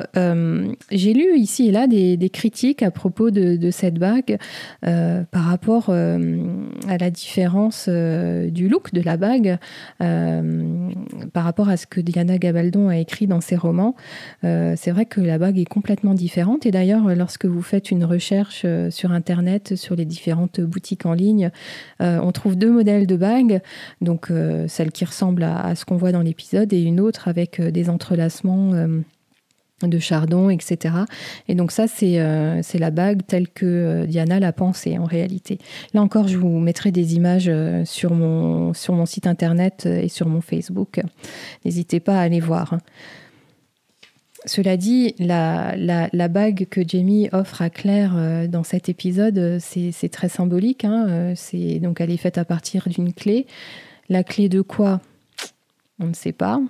j'ai 0.90 1.14
lu 1.14 1.38
ici 1.38 1.68
et 1.68 1.72
là 1.72 1.86
des, 1.86 2.30
critiques 2.30 2.82
à 2.82 2.90
propos 2.90 3.30
de, 3.30 3.70
cette 3.70 3.98
bague 3.98 4.13
par 4.82 5.44
rapport 5.44 5.90
à 5.90 6.98
la 6.98 7.10
différence 7.10 7.88
du 7.88 8.68
look 8.68 8.92
de 8.92 9.00
la 9.00 9.16
bague 9.16 9.58
par 9.98 11.44
rapport 11.44 11.68
à 11.68 11.76
ce 11.76 11.86
que 11.86 12.00
Diana 12.00 12.38
Gabaldon 12.38 12.88
a 12.88 12.98
écrit 12.98 13.26
dans 13.26 13.40
ses 13.40 13.56
romans. 13.56 13.94
C'est 14.42 14.90
vrai 14.90 15.06
que 15.06 15.20
la 15.20 15.38
bague 15.38 15.58
est 15.58 15.64
complètement 15.64 16.14
différente 16.14 16.66
et 16.66 16.70
d'ailleurs, 16.70 17.14
lorsque 17.14 17.46
vous 17.46 17.62
faites 17.62 17.90
une 17.90 18.04
recherche 18.04 18.62
euh, 18.64 18.90
sur 18.90 19.12
Internet, 19.12 19.76
sur 19.76 19.96
les 19.96 20.04
différentes 20.04 20.60
boutiques 20.60 21.06
en 21.06 21.12
ligne, 21.12 21.50
euh, 22.00 22.18
on 22.22 22.32
trouve 22.32 22.56
deux 22.56 22.70
modèles 22.70 23.06
de 23.06 23.16
bagues. 23.16 23.60
Donc, 24.00 24.30
euh, 24.30 24.66
celle 24.68 24.92
qui 24.92 25.04
ressemble 25.04 25.42
à, 25.42 25.74
ce 25.74 25.84
qu'on 25.84 25.96
voit 25.96 26.12
dans 26.12 26.22
l'épisode 26.22 26.72
et 26.72 26.82
une 26.82 27.00
autre 27.00 27.28
avec 27.28 27.60
des 27.60 27.90
entrelacements 27.90 28.72
de 29.82 29.98
chardon, 29.98 30.50
etc. 30.50 30.94
Et 31.48 31.54
donc 31.54 31.72
ça, 31.72 31.86
c'est 31.88 32.18
la 32.78 32.90
bague 32.90 33.22
telle 33.26 33.48
que 33.48 34.06
Diana 34.06 34.40
l'a 34.40 34.52
pensée 34.52 34.98
en 34.98 35.04
réalité. 35.04 35.58
Là 35.92 36.02
encore, 36.02 36.28
je 36.28 36.38
vous 36.38 36.58
mettrai 36.58 36.90
des 36.90 37.16
images 37.16 37.50
sur, 37.84 38.14
mon, 38.14 38.72
sur 38.72 38.94
mon 38.94 39.04
site 39.06 39.26
internet 39.26 39.86
et 39.86 40.08
sur 40.08 40.28
mon 40.28 40.40
Facebook. 40.40 41.00
N'hésitez 41.64 42.00
pas 42.00 42.18
à 42.18 42.22
aller 42.22 42.40
voir. 42.40 42.78
Cela 44.46 44.76
dit, 44.76 45.14
la, 45.18 46.28
bague 46.28 46.66
que 46.68 46.86
Jamie 46.86 47.28
offre 47.32 47.62
à 47.62 47.70
Claire 47.70 48.14
euh, 48.16 48.46
dans 48.46 48.62
cet 48.62 48.90
épisode, 48.90 49.38
euh, 49.38 49.58
c'est 49.58 50.08
très 50.10 50.28
symbolique. 50.28 50.84
Hein, 50.84 51.06
euh, 51.08 51.32
c'est 51.34 51.78
donc 51.78 52.00
elle 52.00 52.10
est 52.10 52.18
faite 52.18 52.36
à 52.36 52.44
partir 52.44 52.88
d'une 52.88 53.14
clé. 53.14 53.46
La 54.10 54.22
clé 54.22 54.50
de 54.50 54.60
quoi? 54.60 55.00
On 55.98 56.06
ne 56.06 56.14
sait 56.14 56.32
pas. 56.32 56.60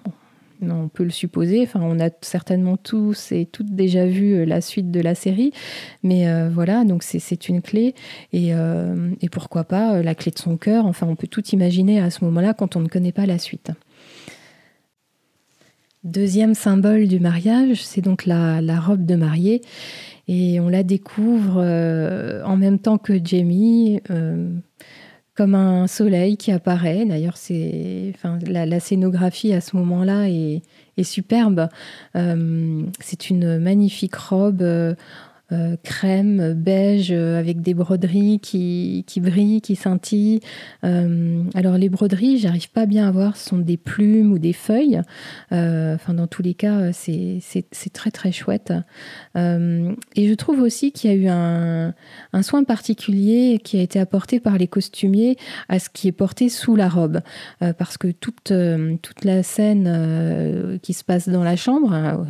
On 0.71 0.89
peut 0.89 1.05
le 1.05 1.11
supposer. 1.11 1.69
On 1.75 2.01
a 2.01 2.11
certainement 2.21 2.77
tous 2.77 3.33
et 3.33 3.47
toutes 3.47 3.75
déjà 3.75 4.07
vu 4.07 4.45
la 4.45 4.61
suite 4.61 4.91
de 4.91 5.01
la 5.01 5.15
série, 5.15 5.53
mais 6.03 6.27
voilà. 6.51 6.85
Donc 6.85 7.03
c'est 7.03 7.49
une 7.49 7.63
clé 7.63 7.95
et, 8.33 8.51
et 8.51 9.29
pourquoi 9.31 9.65
pas 9.65 10.03
la 10.03 10.15
clé 10.15 10.31
de 10.33 10.39
son 10.39 10.57
cœur. 10.57 10.87
Enfin, 10.87 11.07
on 11.07 11.17
peut 11.17 11.29
tout 11.29 11.45
imaginer 11.47 12.01
à 12.01 12.11
ce 12.11 12.25
moment-là 12.25 12.55
quand 12.55 12.77
on 12.77 12.81
ne 12.81 12.89
connaît 12.89 13.13
pas 13.13 13.27
la 13.27 13.39
suite. 13.39 13.71
Deuxième 16.05 16.53
symbole 16.53 17.09
du 17.09 17.19
mariage, 17.19 17.83
c'est 17.83 18.03
donc 18.03 18.27
la, 18.27 18.61
robe 18.79 19.07
de 19.07 19.17
mariée. 19.17 19.63
Et 20.29 20.61
on 20.61 20.69
la 20.69 20.83
découvre 20.83 21.55
euh, 21.57 22.43
en 22.45 22.59
même 22.59 22.79
temps 22.79 22.99
que 22.99 23.15
Jamie, 23.25 24.03
euh, 24.11 24.51
comme 25.35 25.55
un 25.55 25.87
soleil 25.87 26.37
qui 26.37 26.53
apparaît. 26.53 27.05
D'ailleurs, 27.05 27.37
c'est, 27.37 28.13
enfin, 28.15 28.39
la, 28.47 28.81
scénographie 28.81 29.53
à 29.53 29.61
ce 29.61 29.77
moment-là 29.77 30.29
est, 30.29 30.63
superbe. 31.03 31.69
Euh, 32.15 32.83
c'est 33.01 33.31
une 33.31 33.59
magnifique 33.59 34.15
robe 34.15 34.63
euh, 34.63 34.95
crème, 35.83 36.55
beige, 36.55 37.13
euh, 37.13 37.39
avec 37.39 37.61
des 37.61 37.75
broderies 37.75 38.41
qui, 38.41 39.05
qui 39.07 39.21
brillent, 39.21 39.61
qui 39.61 39.77
scintillent. 39.77 40.41
Euh, 40.85 41.43
alors 41.55 41.77
les 41.77 41.89
broderies, 41.89 42.39
j'arrive 42.39 42.71
pas 42.71 42.87
bien 42.87 43.09
à 43.09 43.11
voir, 43.11 43.37
ce 43.37 43.51
sont 43.51 43.59
des 43.59 43.77
plumes 43.77 44.33
ou 44.33 44.39
des 44.39 44.53
feuilles. 44.53 45.01
Enfin, 45.51 46.15
dans 46.15 46.27
tous 46.27 46.43
les 46.43 46.55
cas, 46.55 46.93
c'est 46.93 47.41
très 47.93 48.11
très 48.11 48.33
chouette. 48.33 48.73
et 49.37 50.29
je 50.29 50.35
trouve 50.35 50.61
aussi 50.61 50.93
qu'il 50.93 51.11
y 51.11 51.15
a 51.15 51.17
eu 51.17 51.29
un, 51.29 51.95
un, 52.33 52.43
soin 52.43 52.65
particulier 52.65 53.61
qui 53.63 53.79
a 53.79 53.83
été 53.83 54.01
apporté 54.01 54.41
par 54.41 54.59
les 54.59 54.67
costumiers 54.67 55.37
à 55.69 55.79
ce 55.79 55.89
qui 55.89 56.09
est 56.09 56.13
porté 56.13 56.49
sous 56.49 56.77
la 56.77 56.89
robe. 56.89 57.21
parce 57.79 57.99
que 57.99 58.09
toute, 58.09 58.53
toute 59.03 59.25
la 59.25 59.43
scène 59.43 60.79
qui 60.83 60.93
se 60.93 61.05
passe 61.05 61.29
dans 61.29 61.45
la 61.45 61.57
chambre, 61.57 61.93
hein, 61.93 62.27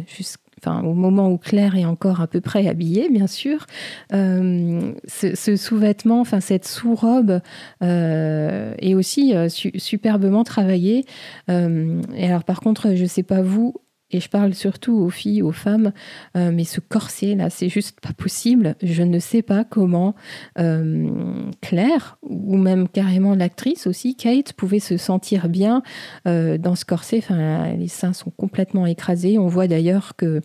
au 0.66 0.94
moment 0.94 1.30
où 1.30 1.38
Claire 1.38 1.76
est 1.76 1.84
encore 1.84 2.20
à 2.20 2.26
peu 2.26 2.40
près 2.40 2.68
habillée, 2.68 3.08
bien 3.10 3.26
sûr, 3.26 3.66
euh, 4.12 4.92
ce, 5.06 5.56
sous-vêtement, 5.56 6.20
enfin 6.20 6.40
cette 6.40 6.66
sous-robe 6.66 7.40
euh, 7.82 8.74
est 8.78 8.94
aussi 8.94 9.34
euh, 9.34 9.48
superbement 9.48 10.44
travaillée. 10.44 11.04
et 11.48 12.26
alors 12.26 12.44
par 12.44 12.60
contre, 12.60 12.94
je 12.94 13.02
ne 13.02 13.08
sais 13.08 13.22
pas 13.22 13.42
vous, 13.42 13.74
et 14.10 14.20
je 14.20 14.28
parle 14.28 14.54
surtout 14.54 14.94
aux 14.94 15.10
filles, 15.10 15.42
aux 15.42 15.50
femmes, 15.50 15.92
mais 16.36 16.62
ce 16.62 16.78
corset 16.78 17.34
là, 17.34 17.50
c'est 17.50 17.68
juste 17.68 18.00
pas 18.00 18.12
possible. 18.12 18.76
Je 18.80 19.02
ne 19.02 19.18
sais 19.18 19.42
pas 19.42 19.64
comment 19.64 20.14
Claire 20.54 22.18
ou 22.22 22.56
même 22.56 22.86
carrément 22.86 23.34
l'actrice 23.34 23.88
aussi, 23.88 24.14
Kate, 24.14 24.52
pouvait 24.52 24.78
se 24.78 24.98
sentir 24.98 25.48
bien 25.48 25.82
dans 26.26 26.74
ce 26.76 26.84
corset. 26.84 27.18
Enfin, 27.18 27.74
les 27.74 27.88
seins 27.88 28.12
sont 28.12 28.30
complètement 28.30 28.86
écrasés. 28.86 29.38
On 29.38 29.48
voit 29.48 29.66
d'ailleurs 29.66 30.14
que 30.16 30.42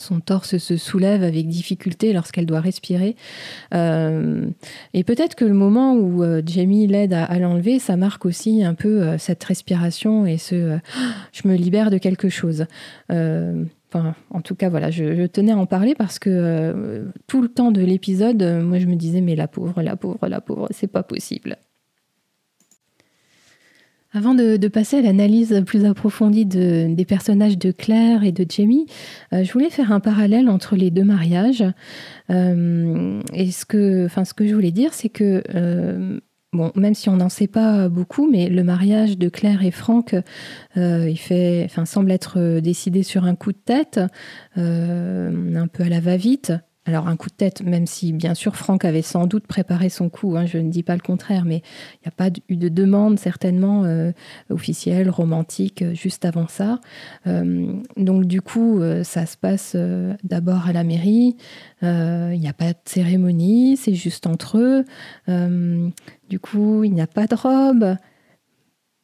son 0.00 0.20
torse 0.20 0.58
se 0.58 0.76
soulève 0.76 1.22
avec 1.22 1.48
difficulté 1.48 2.12
lorsqu'elle 2.12 2.46
doit 2.46 2.60
respirer. 2.60 3.16
Euh, 3.74 4.46
et 4.94 5.04
peut-être 5.04 5.34
que 5.34 5.44
le 5.44 5.54
moment 5.54 5.94
où 5.94 6.22
euh, 6.22 6.42
Jamie 6.44 6.86
l'aide 6.86 7.12
à, 7.12 7.38
l'enlever, 7.38 7.78
ça 7.78 7.96
marque 7.96 8.24
aussi 8.26 8.64
un 8.64 8.74
peu 8.74 9.02
euh, 9.02 9.18
cette 9.18 9.42
respiration 9.44 10.26
et 10.26 10.38
ce 10.38 10.78
je 11.32 11.48
me 11.48 11.54
libère 11.54 11.90
de 11.90 11.98
quelque 11.98 12.28
chose. 12.28 12.66
En 13.10 14.42
tout 14.44 14.54
cas, 14.54 14.68
voilà, 14.68 14.90
je, 14.90 15.26
tenais 15.26 15.52
à 15.52 15.56
en 15.56 15.64
parler 15.66 15.94
parce 15.94 16.18
que 16.18 17.06
tout 17.26 17.40
le 17.40 17.48
temps 17.48 17.72
de 17.72 17.80
l'épisode, 17.80 18.42
moi 18.62 18.78
je 18.78 18.86
me 18.86 18.96
disais, 18.96 19.22
mais 19.22 19.34
la 19.34 19.48
pauvre, 19.48 19.82
la 19.82 19.96
pauvre, 19.96 20.28
la 20.28 20.42
pauvre, 20.42 20.68
c'est 20.70 20.88
pas 20.92 21.02
possible. 21.02 21.56
Avant 24.18 24.34
de, 24.34 24.66
passer 24.66 24.96
à 24.96 25.00
l'analyse 25.00 25.62
plus 25.64 25.84
approfondie 25.84 26.44
des 26.44 27.04
personnages 27.06 27.56
de 27.56 27.70
Claire 27.70 28.24
et 28.24 28.32
de 28.32 28.44
Jamie, 28.48 28.86
euh, 29.32 29.44
je 29.44 29.52
voulais 29.52 29.70
faire 29.70 29.92
un 29.92 30.00
parallèle 30.00 30.48
entre 30.48 30.74
les 30.74 30.90
deux 30.90 31.04
mariages. 31.04 31.62
Euh, 32.28 33.20
et 33.32 33.52
ce 33.52 33.64
que, 33.64 34.06
enfin, 34.06 34.24
ce 34.24 34.34
que 34.34 34.44
je 34.44 34.56
voulais 34.56 34.72
dire, 34.72 34.92
c'est 34.92 35.08
que 35.08 35.44
euh, 35.54 36.18
Bon, 36.54 36.72
même 36.74 36.94
si 36.94 37.10
on 37.10 37.16
n'en 37.16 37.28
sait 37.28 37.46
pas 37.46 37.90
beaucoup, 37.90 38.28
mais 38.28 38.48
le 38.48 38.64
mariage 38.64 39.18
de 39.18 39.28
Claire 39.28 39.62
et 39.62 39.70
Franck, 39.70 40.16
il 40.76 41.18
fait, 41.18 41.62
enfin, 41.66 41.84
semble 41.84 42.10
être 42.10 42.60
décidé 42.60 43.02
sur 43.02 43.24
un 43.24 43.34
coup 43.34 43.52
de 43.52 43.58
tête, 43.58 44.00
un 44.56 45.66
peu 45.70 45.82
à 45.82 45.88
la 45.90 46.00
va-vite. 46.00 46.54
Alors 46.88 47.06
un 47.06 47.16
coup 47.16 47.28
de 47.28 47.34
tête, 47.34 47.60
même 47.60 47.86
si 47.86 48.14
bien 48.14 48.32
sûr 48.32 48.56
Franck 48.56 48.86
avait 48.86 49.02
sans 49.02 49.26
doute 49.26 49.46
préparé 49.46 49.90
son 49.90 50.08
coup, 50.08 50.38
hein, 50.38 50.46
je 50.46 50.56
ne 50.56 50.70
dis 50.70 50.82
pas 50.82 50.94
le 50.94 51.02
contraire, 51.02 51.44
mais 51.44 51.56
il 51.96 52.06
n'y 52.06 52.08
a 52.08 52.10
pas 52.10 52.30
eu 52.48 52.56
de 52.56 52.70
demande 52.70 53.18
certainement 53.18 53.84
euh, 53.84 54.12
officielle, 54.48 55.10
romantique, 55.10 55.82
euh, 55.82 55.92
juste 55.92 56.24
avant 56.24 56.48
ça. 56.48 56.80
Euh, 57.26 57.74
donc 57.98 58.24
du 58.24 58.40
coup, 58.40 58.80
ça 59.02 59.26
se 59.26 59.36
passe 59.36 59.76
d'abord 60.24 60.66
à 60.66 60.72
la 60.72 60.82
mairie, 60.82 61.36
il 61.82 62.38
n'y 62.40 62.48
a 62.48 62.54
pas 62.54 62.72
de 62.72 62.78
cérémonie, 62.86 63.76
c'est 63.76 63.94
juste 63.94 64.26
entre 64.26 64.56
eux. 64.56 64.84
du 66.30 66.40
coup, 66.40 66.84
il 66.84 66.94
n'y 66.94 67.02
a 67.02 67.06
pas 67.06 67.26
de 67.26 67.34
robe, 67.34 67.96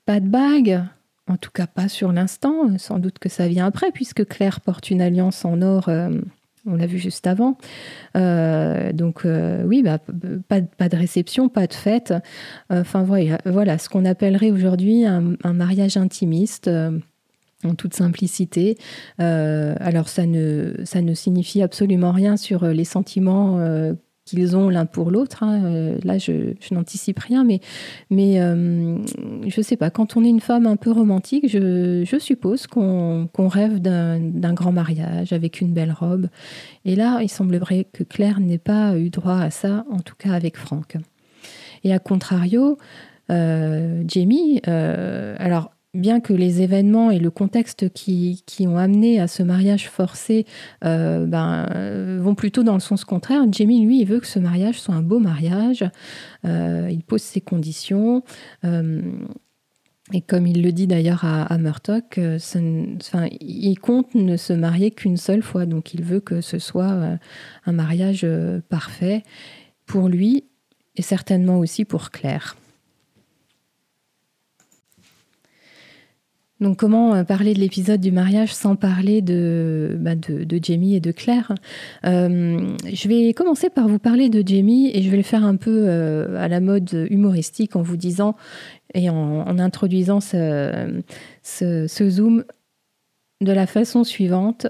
pas 0.06 0.20
de 0.20 0.28
bague. 0.28 0.82
En 1.26 1.36
tout 1.36 1.50
cas, 1.50 1.66
pas 1.66 1.88
sur 1.88 2.12
l'instant. 2.12 2.78
Sans 2.78 2.98
doute 2.98 3.18
que 3.18 3.28
ça 3.28 3.46
vient 3.46 3.66
après, 3.66 3.90
puisque 3.92 4.26
Claire 4.26 4.62
porte 4.62 4.90
une 4.90 5.02
alliance 5.02 5.44
en 5.44 5.60
or 5.60 5.90
on 6.66 6.76
l'a 6.76 6.86
vu 6.86 6.98
juste 6.98 7.26
avant. 7.26 7.58
Euh, 8.16 8.92
donc 8.92 9.24
euh, 9.24 9.64
oui, 9.64 9.82
bah, 9.82 9.98
pas, 10.48 10.88
de 10.88 10.96
réception, 10.96 11.48
pas 11.48 11.66
de 11.66 11.74
fête. 11.74 12.14
Enfin 12.70 13.02
voilà, 13.02 13.38
voilà, 13.44 13.78
ce 13.78 13.88
qu'on 13.88 14.04
appellerait 14.04 14.50
aujourd'hui 14.50 15.04
un, 15.04 15.36
mariage 15.52 15.96
intimiste. 15.96 16.68
Euh, 16.68 16.98
en 17.66 17.74
toute 17.74 17.94
simplicité. 17.94 18.76
alors 19.16 20.10
ça 20.10 20.26
ne, 20.26 20.74
ça 20.84 21.00
ne 21.00 21.14
signifie 21.14 21.62
absolument 21.62 22.12
rien 22.12 22.36
sur 22.36 22.66
les 22.66 22.84
sentiments 22.84 23.58
qu'ils 24.24 24.56
ont 24.56 24.68
l'un 24.68 24.86
pour 24.86 25.10
l'autre. 25.10 25.42
Hein. 25.42 25.64
Euh, 25.64 25.98
là, 26.02 26.18
je, 26.18 26.54
n'anticipe 26.72 27.18
rien, 27.18 27.44
mais, 27.44 27.60
mais 28.10 28.40
euh, 28.40 28.96
je 29.46 29.60
ne 29.60 29.62
sais 29.62 29.76
pas, 29.76 29.90
quand 29.90 30.16
on 30.16 30.24
est 30.24 30.28
une 30.28 30.40
femme 30.40 30.66
un 30.66 30.76
peu 30.76 30.90
romantique, 30.90 31.48
je, 31.48 32.04
suppose 32.18 32.66
qu'on 32.66 33.28
rêve 33.36 33.80
d'un 33.80 34.54
grand 34.54 34.72
mariage 34.72 35.32
avec 35.32 35.60
une 35.60 35.72
belle 35.72 35.92
robe. 35.92 36.28
Et 36.84 36.96
là, 36.96 37.20
il 37.22 37.28
semblerait 37.28 37.86
que 37.92 38.02
Claire 38.02 38.40
n'ait 38.40 38.58
pas 38.58 38.96
eu 38.96 39.10
droit 39.10 39.38
à 39.38 39.50
ça, 39.50 39.84
en 39.90 40.00
tout 40.00 40.14
cas 40.16 40.32
avec 40.32 40.56
Franck. 40.56 40.96
Et 41.82 41.92
à 41.92 41.98
contrario, 41.98 42.78
euh, 43.30 44.02
Jamie, 44.06 44.60
alors 44.64 45.73
bien 45.94 46.20
que 46.20 46.32
les 46.32 46.60
événements 46.60 47.10
et 47.10 47.18
le 47.18 47.30
contexte 47.30 47.92
qui, 47.92 48.42
ont 48.60 48.76
amené 48.76 49.20
à 49.20 49.28
ce 49.28 49.42
mariage 49.42 49.88
forcé 49.88 50.46
euh, 50.84 51.26
ben, 51.26 52.18
vont 52.20 52.34
plutôt 52.34 52.62
dans 52.62 52.74
le 52.74 52.80
sens 52.80 53.04
contraire, 53.04 53.42
Jamie, 53.50 53.84
lui, 53.84 54.00
il 54.00 54.06
veut 54.06 54.20
que 54.20 54.26
ce 54.26 54.38
mariage 54.38 54.80
soit 54.80 54.94
un 54.94 55.02
beau 55.02 55.18
mariage. 55.18 55.84
Euh, 56.44 56.88
il 56.90 57.02
pose 57.02 57.22
ses 57.22 57.40
conditions. 57.40 58.22
Euh, 58.64 59.02
et 60.12 60.20
comme 60.20 60.46
il 60.46 60.62
le 60.62 60.72
dit 60.72 60.86
d'ailleurs 60.86 61.24
à, 61.24 61.44
à 61.44 61.58
il 63.40 63.78
compte 63.80 64.14
ne 64.14 64.36
se 64.36 64.52
marier 64.52 64.90
qu'une 64.90 65.16
seule 65.16 65.42
fois. 65.42 65.64
Donc 65.64 65.94
il 65.94 66.02
veut 66.02 66.20
que 66.20 66.42
ce 66.42 66.58
soit 66.58 67.18
un 67.64 67.72
mariage 67.72 68.26
parfait 68.68 69.22
pour 69.86 70.08
lui 70.08 70.44
et 70.96 71.02
certainement 71.02 71.58
aussi 71.58 71.86
pour 71.86 72.10
Claire. 72.10 72.56
Donc 76.64 76.78
comment 76.78 77.14
euh, 77.14 77.24
parler 77.24 77.52
de 77.52 77.60
l'épisode 77.60 78.00
du 78.00 78.10
mariage 78.10 78.54
sans 78.54 78.74
parler 78.74 79.20
de, 79.20 79.98
bah, 80.00 80.14
de, 80.14 80.58
Jamie 80.62 80.96
et 80.96 81.00
de 81.00 81.12
Claire? 81.12 81.52
Euh, 82.06 82.74
Je 82.90 83.06
vais 83.06 83.34
commencer 83.34 83.68
par 83.68 83.86
vous 83.86 83.98
parler 83.98 84.30
de 84.30 84.42
Jamie 84.46 84.90
et 84.94 85.02
je 85.02 85.10
vais 85.10 85.18
le 85.18 85.22
faire 85.22 85.44
un 85.44 85.56
peu 85.56 85.84
euh, 85.86 86.42
à 86.42 86.48
la 86.48 86.60
mode 86.60 87.06
humoristique 87.10 87.76
en 87.76 87.82
vous 87.82 87.98
disant 87.98 88.34
et 88.94 89.10
en, 89.10 89.58
introduisant 89.58 90.20
ce, 90.20 91.02
ce, 91.42 92.08
zoom 92.08 92.44
de 93.42 93.52
la 93.52 93.66
façon 93.66 94.02
suivante. 94.02 94.66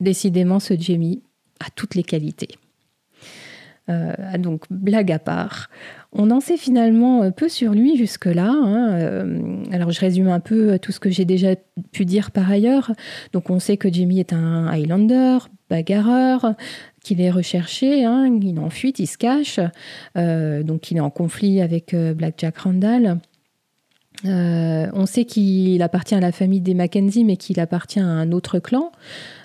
Décidément, 0.00 0.60
ce 0.60 0.72
Jamie 0.78 1.22
a 1.60 1.68
toutes 1.76 1.94
les 1.94 2.04
qualités. 2.04 2.56
Donc, 4.38 4.64
blague 4.70 5.12
à 5.12 5.18
part, 5.18 5.68
on 6.16 6.30
en 6.30 6.40
sait 6.40 6.56
finalement 6.56 7.22
euh, 7.22 7.30
peu 7.30 7.48
sur 7.48 7.72
lui 7.72 7.96
jusque-là. 7.96 8.48
Hein, 8.48 8.92
euh, 8.92 9.64
alors 9.72 9.90
je 9.90 10.00
résume 10.00 10.28
un 10.28 10.40
peu 10.40 10.72
euh, 10.72 10.78
tout 10.78 10.92
ce 10.92 11.00
que 11.00 11.10
j'ai 11.10 11.24
déjà 11.24 11.56
pu 11.92 12.04
dire 12.04 12.30
par 12.30 12.50
ailleurs. 12.50 12.92
Donc 13.32 13.50
on 13.50 13.58
sait 13.58 13.76
que 13.76 13.92
Jimmy 13.92 14.20
est 14.20 14.32
un 14.32 14.68
Highlander, 14.68 15.38
bagarreur, 15.68 16.54
qu'il 17.02 17.20
est 17.20 17.30
recherché, 17.30 18.04
hein, 18.04 18.26
il 18.40 18.56
est 18.56 18.60
en 18.60 18.70
fuite, 18.70 19.00
il 19.00 19.06
se 19.06 19.18
cache, 19.18 19.58
donc 20.14 20.90
il 20.90 20.96
est 20.96 21.00
en 21.00 21.10
conflit 21.10 21.60
avec 21.60 21.94
Black 21.94 22.34
Jack 22.38 22.58
Randall. 22.58 23.18
on 24.24 25.06
sait 25.06 25.24
qu'il 25.24 25.82
appartient 25.82 26.14
à 26.14 26.20
la 26.20 26.32
famille 26.32 26.60
des 26.60 26.74
Mackenzie, 26.74 27.24
mais 27.24 27.36
qu'il 27.36 27.60
appartient 27.60 28.00
à 28.00 28.06
un 28.06 28.32
autre 28.32 28.58
clan. 28.58 28.90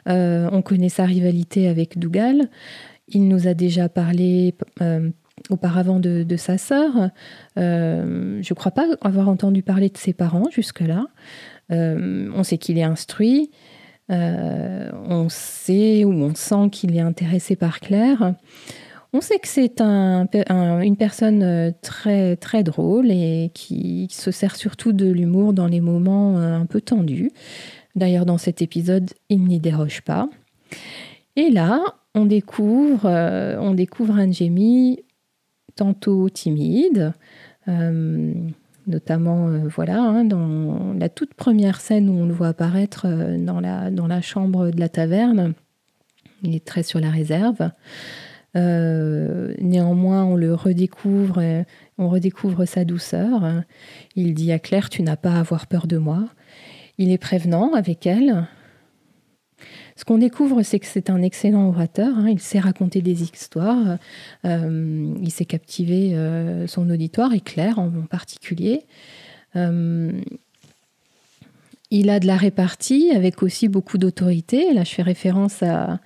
on 0.06 0.62
connaît 0.62 0.90
sa 0.90 1.06
rivalité 1.06 1.68
avec 1.68 1.98
Dougal. 1.98 2.50
Il 3.10 3.28
nous 3.28 3.48
a 3.48 3.54
déjà 3.54 3.90
parlé 3.90 4.56
auparavant 5.50 6.00
de, 6.00 6.36
sa 6.38 6.58
sœur. 6.58 7.10
Euh, 7.58 8.40
je 8.42 8.54
ne 8.54 8.56
crois 8.56 8.72
pas 8.72 8.88
avoir 9.02 9.30
entendu 9.30 9.62
parler 9.62 9.90
de 9.90 9.98
ses 9.98 10.14
parents 10.14 10.50
jusque-là. 10.52 11.06
Euh, 11.72 12.30
on 12.36 12.44
sait 12.44 12.58
qu'il 12.58 12.78
est 12.78 12.84
instruit. 12.84 13.52
Euh, 14.12 14.90
on 15.06 15.30
sait 15.30 16.04
ou 16.04 16.12
on 16.12 16.34
sent 16.34 16.70
qu'il 16.72 16.96
est 16.96 17.02
intéressé 17.02 17.56
par 17.56 17.80
Claire. 17.80 18.34
On 19.14 19.22
sait 19.22 19.40
que 19.40 19.48
c'est 19.48 19.82
une 19.82 20.96
personne 20.98 21.74
très, 21.82 22.36
très 22.36 22.64
drôle 22.64 23.10
et 23.10 23.50
qui, 23.56 24.08
se 24.12 24.30
sert 24.30 24.56
surtout 24.56 24.94
de 24.94 25.10
l'humour 25.10 25.54
dans 25.54 25.68
les 25.68 25.82
moments 25.82 26.38
un 26.38 26.68
peu 26.68 26.80
tendus. 26.80 27.32
D'ailleurs, 27.96 28.26
dans 28.28 28.38
cet 28.38 28.62
épisode, 28.62 29.10
il 29.30 29.44
n'y 29.46 29.60
déroge 29.60 30.02
pas. 30.02 30.30
Et 31.36 31.50
là, 31.50 31.82
on 32.16 32.26
découvre, 32.26 33.06
on 33.60 33.74
découvre 33.74 34.16
un 34.16 34.32
Jamie 34.32 35.04
tantôt 35.80 36.30
timide, 36.30 37.14
euh, 37.70 38.34
notamment 38.86 39.48
euh, 39.48 39.68
voilà 39.70 40.02
hein, 40.02 40.26
dans 40.26 40.94
la 40.94 41.08
toute 41.08 41.34
première 41.34 41.80
scène 41.80 42.10
où 42.10 42.14
on 42.14 42.26
le 42.26 42.34
voit 42.34 42.50
apparaître 42.50 43.06
euh, 43.06 43.38
dans, 43.38 43.62
la, 43.62 43.90
dans 43.90 44.08
la 44.08 44.20
chambre 44.20 44.72
de 44.72 44.80
la 44.80 44.90
taverne. 44.90 45.54
Il 46.44 46.54
est 46.54 46.66
très 46.66 46.84
sur 46.84 47.00
la 47.00 47.10
réserve. 47.10 47.72
néanmoins, 48.56 50.26
on 50.26 50.36
le 50.36 50.54
redécouvre, 50.54 51.42
on 51.98 52.10
redécouvre 52.10 52.66
sa 52.66 52.84
douceur. 52.84 53.64
Il 54.16 54.34
dit 54.34 54.52
à 54.52 54.60
Claire, 54.60 54.90
tu 54.90 55.02
n'as 55.02 55.18
pas 55.18 55.34
à 55.34 55.40
avoir 55.40 55.68
peur 55.68 55.88
de 55.88 55.98
moi. 55.98 56.28
Il 56.98 57.12
est 57.12 57.18
prévenant 57.18 57.74
avec 57.74 58.06
elle. 58.06 58.48
Ce 60.00 60.06
qu'on 60.06 60.18
découvre, 60.18 60.64
c'est 60.64 60.80
que 60.80 60.86
c'est 60.86 61.10
un 61.10 61.22
excellent 61.22 61.68
orateur. 61.68 62.18
Hein. 62.18 62.30
Il 62.30 62.40
sait 62.40 62.62
raconter 62.62 63.02
des 63.02 63.22
histoires. 63.22 63.98
Euh, 64.46 65.14
il 65.22 65.30
sait 65.30 65.44
captiver 65.44 66.16
euh, 66.16 66.68
son 66.68 66.90
auditoire, 66.90 67.34
et 67.34 67.42
Claire 67.42 67.80
en 67.80 67.92
particulier. 68.10 68.84
Euh, 69.58 70.14
il 71.92 72.10
a 72.10 72.22
de 72.22 72.28
la 72.28 72.38
répartie 72.38 73.12
avec 73.14 73.44
aussi 73.44 73.68
beaucoup 73.68 73.98
d'autorité. 73.98 74.74
Là, 74.74 74.86
je 74.86 74.94
fais 74.94 75.02
référence 75.02 75.64
à, 75.64 76.00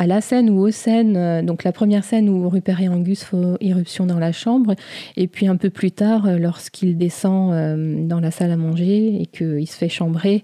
à 0.00 0.06
la 0.06 0.22
scène 0.22 0.48
ou 0.48 0.62
aux 0.62 0.70
scènes, 0.70 1.18
euh, 1.18 1.42
donc 1.42 1.62
la 1.62 1.72
première 1.72 2.04
scène 2.04 2.30
où 2.30 2.48
Rupert 2.48 2.80
et 2.80 2.88
Angus 2.88 3.22
font 3.22 3.58
irruption 3.60 4.06
dans 4.06 4.18
la 4.18 4.32
chambre, 4.32 4.74
et 5.18 5.26
puis 5.26 5.46
un 5.46 5.56
peu 5.56 5.68
plus 5.68 5.92
tard, 5.92 6.26
euh, 6.26 6.38
lorsqu'il 6.38 6.96
descend 6.96 7.52
euh, 7.52 8.06
dans 8.06 8.18
la 8.18 8.30
salle 8.30 8.50
à 8.50 8.56
manger 8.56 9.20
et 9.20 9.26
qu'il 9.26 9.68
se 9.68 9.76
fait 9.76 9.90
chambrer, 9.90 10.42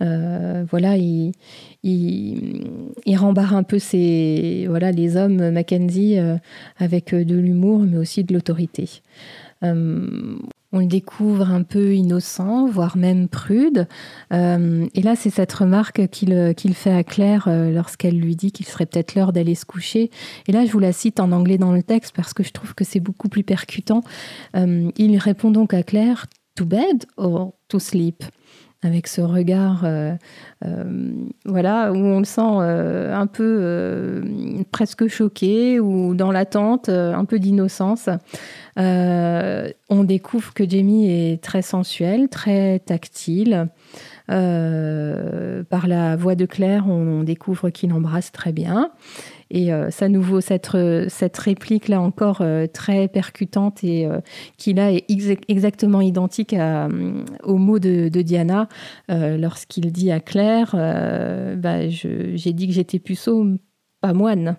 voilà, 0.00 0.96
il, 0.96 1.32
il, 1.82 3.16
rembarre 3.16 3.56
un 3.56 3.62
peu 3.62 3.78
ses, 3.78 4.66
voilà, 4.68 4.92
les 4.92 5.16
hommes 5.16 5.50
Mackenzie 5.50 6.18
avec 6.78 7.14
de 7.14 7.36
l'humour, 7.36 7.80
mais 7.80 7.96
aussi 7.96 8.22
de 8.22 8.32
l'autorité. 8.32 9.00
On 10.70 10.80
le 10.80 10.86
découvre 10.86 11.50
un 11.50 11.62
peu 11.62 11.94
innocent, 11.94 12.66
voire 12.66 12.98
même 12.98 13.28
prude. 13.28 13.88
Euh, 14.34 14.86
et 14.94 15.00
là, 15.00 15.16
c'est 15.16 15.30
cette 15.30 15.52
remarque 15.52 16.08
qu'il 16.08 16.34
euh, 16.34 16.52
fait 16.74 16.92
à 16.92 17.04
Claire 17.04 17.46
euh, 17.48 17.72
lorsqu'elle 17.72 18.18
lui 18.18 18.36
dit 18.36 18.52
qu'il 18.52 18.66
serait 18.66 18.84
peut-être 18.84 19.14
l'heure 19.14 19.32
d'aller 19.32 19.54
se 19.54 19.64
coucher. 19.64 20.10
Et 20.46 20.52
là, 20.52 20.66
je 20.66 20.70
vous 20.70 20.78
la 20.78 20.92
cite 20.92 21.20
en 21.20 21.32
anglais 21.32 21.56
dans 21.56 21.72
le 21.72 21.82
texte 21.82 22.14
parce 22.14 22.34
que 22.34 22.42
je 22.42 22.52
trouve 22.52 22.74
que 22.74 22.84
c'est 22.84 23.00
beaucoup 23.00 23.30
plus 23.30 23.44
percutant. 23.44 24.02
il 24.54 25.18
répond 25.18 25.50
donc 25.50 25.72
à 25.72 25.82
Claire, 25.82 26.26
To 26.56 26.64
bed 26.64 27.06
or 27.16 27.54
to 27.68 27.78
sleep 27.78 28.24
avec 28.82 29.08
ce 29.08 29.20
regard, 29.20 29.84
voilà, 31.44 31.92
où 31.92 31.96
on 31.96 32.18
le 32.20 32.24
sent 32.24 32.40
un 32.40 33.26
peu 33.26 34.22
presque 34.70 35.08
choqué 35.08 35.80
ou 35.80 36.14
dans 36.14 36.30
l'attente, 36.30 36.88
un 36.88 37.24
peu 37.24 37.38
d'innocence. 37.38 38.08
Euh, 38.78 39.68
on 39.88 40.04
découvre 40.04 40.54
que 40.54 40.68
Jamie 40.68 41.10
est 41.10 41.42
très 41.42 41.62
sensuel, 41.62 42.28
très 42.28 42.78
tactile. 42.78 43.68
Euh, 44.30 45.62
par 45.64 45.86
la 45.86 46.16
voix 46.16 46.34
de 46.34 46.44
Claire, 46.44 46.86
on, 46.88 47.22
découvre 47.22 47.70
qu'il 47.70 47.92
embrasse 47.92 48.32
très 48.32 48.52
bien. 48.52 48.90
Et 49.50 49.72
euh, 49.72 49.90
ça 49.90 50.08
nous 50.08 50.22
vaut 50.22 50.40
cette, 50.40 50.76
cette 51.08 51.38
réplique-là 51.38 52.00
encore 52.00 52.44
très 52.72 53.08
percutante 53.08 53.82
et 53.82 54.08
qui 54.56 54.74
là 54.74 54.92
est 54.92 55.04
exactement 55.48 56.00
identique 56.00 56.54
au 57.42 57.56
mot 57.56 57.78
de, 57.78 58.08
Diana 58.08 58.68
lorsqu'il 59.08 59.90
dit 59.92 60.10
à 60.10 60.20
Claire 60.20 60.72
bah, 61.56 61.88
J'ai 61.88 62.52
dit 62.52 62.68
que 62.68 62.74
j'étais 62.74 62.98
puceau, 62.98 63.46
pas 64.00 64.12
moine. 64.12 64.56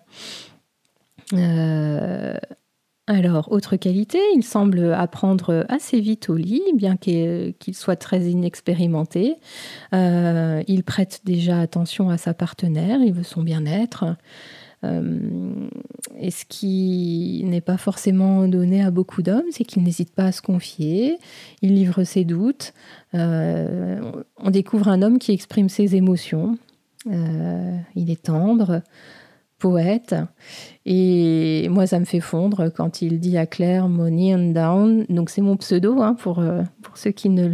Alors, 3.10 3.52
autre 3.52 3.76
qualité, 3.76 4.20
il 4.36 4.44
semble 4.44 4.94
apprendre 4.94 5.66
assez 5.68 6.00
vite 6.00 6.30
au 6.30 6.36
lit, 6.36 6.62
bien 6.76 6.96
qu'il 6.96 7.56
soit 7.74 7.96
très 7.96 8.22
inexpérimenté. 8.26 9.38
Euh, 9.96 10.62
il 10.68 10.84
prête 10.84 11.22
déjà 11.26 11.60
attention 11.60 12.12
à 12.12 12.20
sa 12.20 12.36
partenaire, 12.36 13.00
il 13.02 13.12
veut 13.12 13.24
son 13.24 13.42
bien-être. 13.42 14.06
Euh, 14.84 15.20
et 16.20 16.30
ce 16.30 16.46
qui 16.46 17.42
n'est 17.46 17.62
pas 17.62 17.78
forcément 17.78 18.48
donné 18.48 18.84
à 18.84 18.92
beaucoup 18.92 19.24
d'hommes, 19.24 19.50
c'est 19.50 19.64
qu'il 19.64 19.82
n'hésite 19.82 20.14
pas 20.14 20.26
à 20.26 20.32
se 20.32 20.44
confier, 20.44 21.18
il 21.64 21.74
livre 21.74 22.04
ses 22.04 22.26
doutes. 22.26 22.76
Euh, 23.16 24.00
on 24.38 24.52
découvre 24.52 24.88
un 24.88 25.02
homme 25.02 25.18
qui 25.18 25.32
exprime 25.32 25.68
ses 25.68 25.96
émotions. 25.96 26.60
il 27.08 28.12
est 28.12 28.22
tendre, 28.22 28.84
poète. 29.60 30.16
Et 30.86 31.68
moi, 31.70 31.86
ça 31.86 32.00
me 32.00 32.06
fait 32.06 32.20
fondre 32.20 32.72
quand 32.76 33.02
il 33.02 33.20
dit 33.20 33.38
à 33.38 33.46
Claire 33.46 33.88
Money 33.90 34.34
and 34.34 34.52
Down. 34.52 35.06
Donc, 35.10 35.30
c'est 35.30 35.42
mon 35.42 35.58
pseudo 35.58 36.02
hein, 36.02 36.16
pour, 36.16 36.40
euh, 36.40 36.64
pour 36.82 36.98
ceux 36.98 37.12
qui 37.12 37.30
ne 37.30 37.48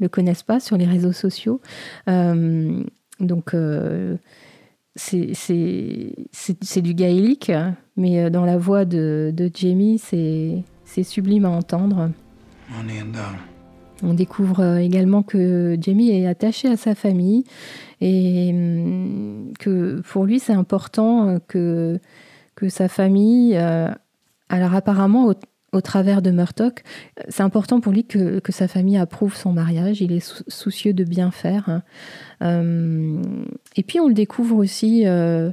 le, 0.00 0.08
connaissent 0.08 0.42
pas 0.42 0.58
sur 0.58 0.76
les 0.76 0.86
réseaux 0.86 1.12
sociaux. 1.12 1.60
Euh, 2.08 2.82
donc, 3.20 3.54
euh, 3.54 4.16
c'est 4.96 6.80
du 6.82 6.94
gaélique, 6.94 7.52
mais 7.96 8.30
dans 8.30 8.44
la 8.44 8.58
voix 8.58 8.84
de, 8.84 9.32
de 9.34 9.50
Jamie, 9.54 9.98
c'est 9.98 11.02
sublime 11.04 11.44
à 11.44 11.50
entendre. 11.50 12.10
On 14.02 14.14
découvre 14.14 14.78
également 14.78 15.22
que 15.22 15.76
Jamie 15.80 16.10
est 16.10 16.26
attaché 16.26 16.68
à 16.68 16.76
sa 16.76 16.94
famille 16.94 17.44
et 18.00 18.50
hum, 18.52 19.52
que 19.58 20.00
pour 20.00 20.24
lui 20.24 20.38
c'est 20.40 20.52
important 20.52 21.38
que, 21.48 21.98
que 22.54 22.68
sa 22.68 22.88
famille, 22.88 23.56
alors 24.48 24.74
apparemment 24.74 25.32
au 25.72 25.80
travers 25.80 26.20
de 26.20 26.30
Murdoch, 26.30 26.82
c'est 27.28 27.42
important 27.42 27.80
pour 27.80 27.92
lui 27.92 28.04
que, 28.04 28.40
sa 28.50 28.68
famille 28.68 28.98
approuve 28.98 29.34
son 29.34 29.52
mariage. 29.52 30.02
Il 30.02 30.12
est 30.12 30.42
soucieux 30.48 30.92
de 30.92 31.04
bien 31.04 31.30
faire. 31.30 31.68
Hein. 31.68 31.82
Euh, 32.42 33.22
et 33.76 33.82
puis 33.82 33.98
on 33.98 34.08
le 34.08 34.14
découvre 34.14 34.56
aussi 34.56 35.06
euh, 35.06 35.50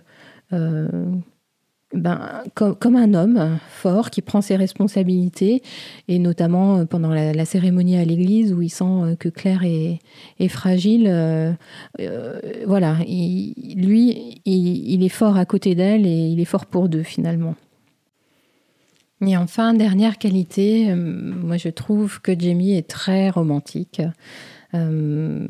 euh, 1.96 1.98
ben, 1.98 2.44
comme, 2.56 2.96
un 2.96 3.14
homme 3.14 3.60
fort 3.70 4.10
qui 4.10 4.22
prend 4.22 4.42
ses 4.42 4.56
responsabilités, 4.56 5.62
et 6.08 6.20
notamment 6.20 6.86
pendant 6.86 7.10
la, 7.10 7.46
cérémonie 7.46 7.98
à 7.98 8.06
l'église 8.06 8.54
où 8.54 8.62
il 8.62 8.70
sent 8.70 9.16
que 9.20 9.30
Claire 9.30 9.64
est, 9.64 10.48
fragile. 10.48 11.58
voilà, 12.68 12.98
lui, 13.06 14.42
il 14.46 15.04
est 15.04 15.10
fort 15.10 15.38
à 15.38 15.46
côté 15.46 15.76
d'elle 15.76 16.06
et 16.06 16.28
il 16.28 16.40
est 16.40 16.46
fort 16.46 16.66
pour 16.66 16.90
deux 16.90 17.04
finalement. 17.04 17.56
Et 19.26 19.36
enfin, 19.36 19.74
dernière 19.74 20.18
qualité, 20.18 20.92
euh, 20.92 20.96
moi 20.96 21.58
je 21.58 21.70
trouve 21.70 22.22
que 22.22 22.38
Jamie 22.38 22.74
est 22.78 22.88
très 22.88 23.30
romantique. 23.30 24.02
Euh, 24.76 25.48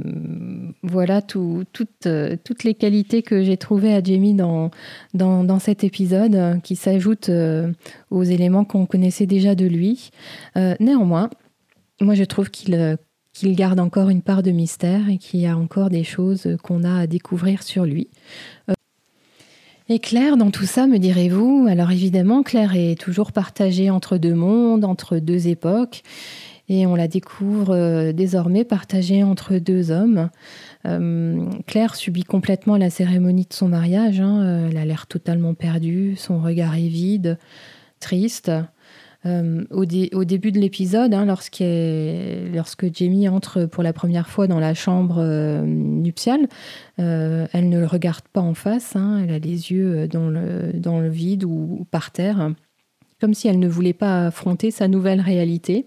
voilà 0.82 1.22
tout, 1.22 1.66
euh, 2.06 2.38
toutes 2.44 2.64
les 2.64 2.74
qualités 2.74 3.22
que 3.22 3.44
j'ai 3.44 3.58
trouvées 3.58 3.94
à 3.94 4.02
Jamie 4.02 4.34
dans, 4.34 4.72
dans, 5.14 5.60
cet 5.60 5.84
épisode, 5.84 6.62
qui 6.64 6.76
s'ajoutent 6.76 7.32
aux 8.12 8.24
éléments 8.24 8.66
qu'on 8.66 8.86
connaissait 8.86 9.26
déjà 9.26 9.56
de 9.56 9.66
lui. 9.66 10.12
néanmoins, 10.80 11.30
moi 12.02 12.16
je 12.16 12.24
trouve 12.24 12.50
qu'il 12.50 12.98
qu'il 13.34 13.56
garde 13.56 13.80
encore 13.80 14.10
une 14.10 14.22
part 14.22 14.44
de 14.44 14.52
mystère 14.52 15.08
et 15.08 15.18
qu'il 15.18 15.40
y 15.40 15.48
a 15.48 15.58
encore 15.58 15.90
des 15.90 16.04
choses 16.04 16.58
qu'on 16.64 16.84
a 16.84 17.02
à 17.02 17.08
découvrir 17.08 17.64
sur 17.64 17.86
lui. 17.86 18.10
Et 19.92 19.98
Claire, 19.98 20.38
dans 20.38 20.52
tout 20.52 20.66
ça, 20.66 20.86
me 20.86 21.00
direz-vous 21.00 21.66
Alors 21.68 21.90
évidemment, 21.90 22.44
Claire 22.44 22.76
est 22.76 23.00
toujours 23.00 23.32
partagée 23.32 23.90
entre 23.90 24.18
deux 24.18 24.36
mondes, 24.36 24.86
entre 24.86 25.18
deux 25.18 25.48
époques, 25.48 26.04
et 26.70 26.86
on 26.86 26.96
la 26.96 27.08
découvre 27.08 27.76
euh, 27.76 28.14
désormais 28.14 28.64
partagée 28.64 29.24
entre 29.24 29.58
deux 29.58 29.92
hommes. 29.92 30.30
Euh, 30.86 31.50
Claire 31.66 31.96
subit 31.96 32.24
complètement 32.24 32.78
la 32.78 32.90
cérémonie 32.90 33.48
de 33.50 33.54
son 33.54 33.68
mariage, 33.68 34.22
hein. 34.22 34.42
euh, 34.42 34.68
elle 34.70 34.78
a 34.78 34.86
l'air 34.86 35.08
totalement 35.08 35.56
perdue, 35.56 36.16
son 36.16 36.40
regard 36.40 36.76
est 36.76 36.88
vide, 36.88 37.38
triste. 38.00 38.52
Au, 39.26 39.84
début 39.84 40.54
de 40.54 40.60
l'épisode, 40.60 41.14
hein, 41.14 41.26
lorsque 41.26 42.94
Jamie 42.94 43.28
entre 43.28 43.66
pour 43.66 43.84
la 43.84 43.92
première 43.92 44.30
fois 44.30 44.48
dans 44.48 44.62
la 44.62 44.74
chambre 44.74 45.22
nuptiale, 45.66 46.48
elle 46.98 47.68
ne 47.68 47.80
le 47.80 47.86
regarde 47.86 48.24
pas 48.32 48.40
en 48.40 48.54
face, 48.54 48.96
hein, 48.96 49.22
elle 49.22 49.34
a 49.34 49.40
les 49.40 49.74
yeux 49.74 50.08
dans 50.08 50.30
le, 50.30 50.72
dans 50.74 51.02
le 51.02 51.10
vide 51.10 51.44
ou 51.44 51.86
par 51.92 52.12
terre, 52.12 52.54
comme 53.20 53.34
si 53.34 53.50
elle 53.50 53.60
ne 53.60 53.68
voulait 53.68 53.92
pas 53.92 54.28
affronter 54.28 54.72
sa 54.72 54.88
nouvelle 54.88 55.20
réalité. 55.20 55.86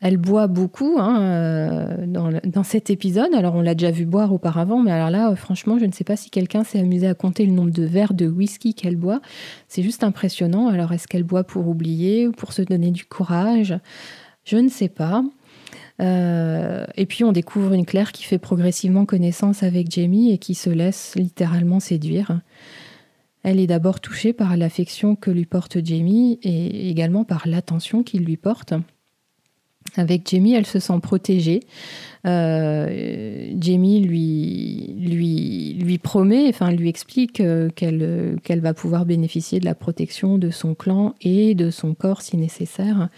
Elle 0.00 0.16
boit 0.16 0.46
beaucoup 0.46 0.96
hein, 0.98 1.20
euh, 1.20 2.06
dans, 2.06 2.62
cet 2.62 2.88
épisode. 2.88 3.34
Alors, 3.34 3.56
on 3.56 3.62
l'a 3.62 3.74
déjà 3.74 3.90
vu 3.90 4.04
boire 4.04 4.32
auparavant, 4.32 4.80
mais 4.80 4.92
alors 4.92 5.10
là, 5.10 5.30
euh, 5.30 5.34
franchement, 5.34 5.78
je 5.78 5.86
ne 5.86 5.92
sais 5.92 6.04
pas 6.04 6.14
si 6.14 6.30
quelqu'un 6.30 6.62
s'est 6.62 6.78
amusé 6.78 7.08
à 7.08 7.14
compter 7.14 7.44
le 7.44 7.52
nombre 7.52 7.72
de 7.72 7.82
verres 7.82 8.14
de 8.14 8.28
whisky 8.28 8.74
qu'elle 8.74 8.94
boit. 8.94 9.20
C'est 9.66 9.82
juste 9.82 10.04
impressionnant. 10.04 10.68
Alors, 10.68 10.92
est-ce 10.92 11.08
qu'elle 11.08 11.24
boit 11.24 11.42
pour 11.42 11.66
oublier 11.66 12.28
ou 12.28 12.32
pour 12.32 12.52
se 12.52 12.62
donner 12.62 12.92
du 12.92 13.06
courage? 13.06 13.76
Je 14.44 14.56
ne 14.56 14.68
sais 14.68 14.88
pas. 14.88 15.24
Euh, 16.00 16.86
et 16.96 17.06
puis 17.06 17.24
on 17.24 17.32
découvre 17.32 17.72
une 17.72 17.84
Claire 17.84 18.12
qui 18.12 18.22
fait 18.22 18.38
progressivement 18.38 19.04
connaissance 19.04 19.64
avec 19.64 19.90
Jamie 19.90 20.32
et 20.32 20.38
qui 20.38 20.54
se 20.54 20.70
laisse 20.70 21.14
littéralement 21.16 21.80
séduire. 21.80 22.40
Elle 23.42 23.58
est 23.58 23.66
d'abord 23.66 24.00
touchée 24.00 24.32
par 24.32 24.56
l'affection 24.56 25.16
que 25.16 25.32
lui 25.32 25.44
porte 25.44 25.84
Jamie 25.84 26.38
et 26.42 26.88
également 26.88 27.24
par 27.24 27.48
l'attention 27.48 28.04
qu'il 28.04 28.24
lui 28.24 28.36
porte. 28.36 28.74
Avec 29.96 30.28
Jamie, 30.28 30.54
elle 30.54 30.66
se 30.66 30.78
sent 30.78 30.98
protégée. 31.02 31.60
Euh, 32.26 33.50
Jamie 33.58 34.00
lui, 34.00 34.94
lui, 34.98 35.74
lui 35.74 35.98
promet, 35.98 36.48
enfin 36.48 36.72
lui 36.72 36.88
explique 36.88 37.40
euh, 37.40 37.70
qu'elle 37.70 38.36
qu'elle 38.42 38.60
va 38.60 38.74
pouvoir 38.74 39.06
bénéficier 39.06 39.60
de 39.60 39.64
la 39.64 39.74
protection 39.74 40.36
de 40.36 40.50
son 40.50 40.74
clan 40.74 41.14
et 41.20 41.54
de 41.54 41.70
son 41.70 41.94
corps 41.94 42.22
si 42.22 42.36
nécessaire. 42.36 43.08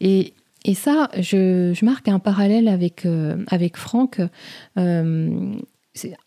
Et, 0.00 0.32
et 0.64 0.74
ça, 0.74 1.08
je, 1.18 1.72
je, 1.74 1.84
marque 1.84 2.08
un 2.08 2.18
parallèle 2.18 2.68
avec, 2.68 3.04
euh, 3.04 3.44
avec 3.48 3.76
Franck. 3.76 4.20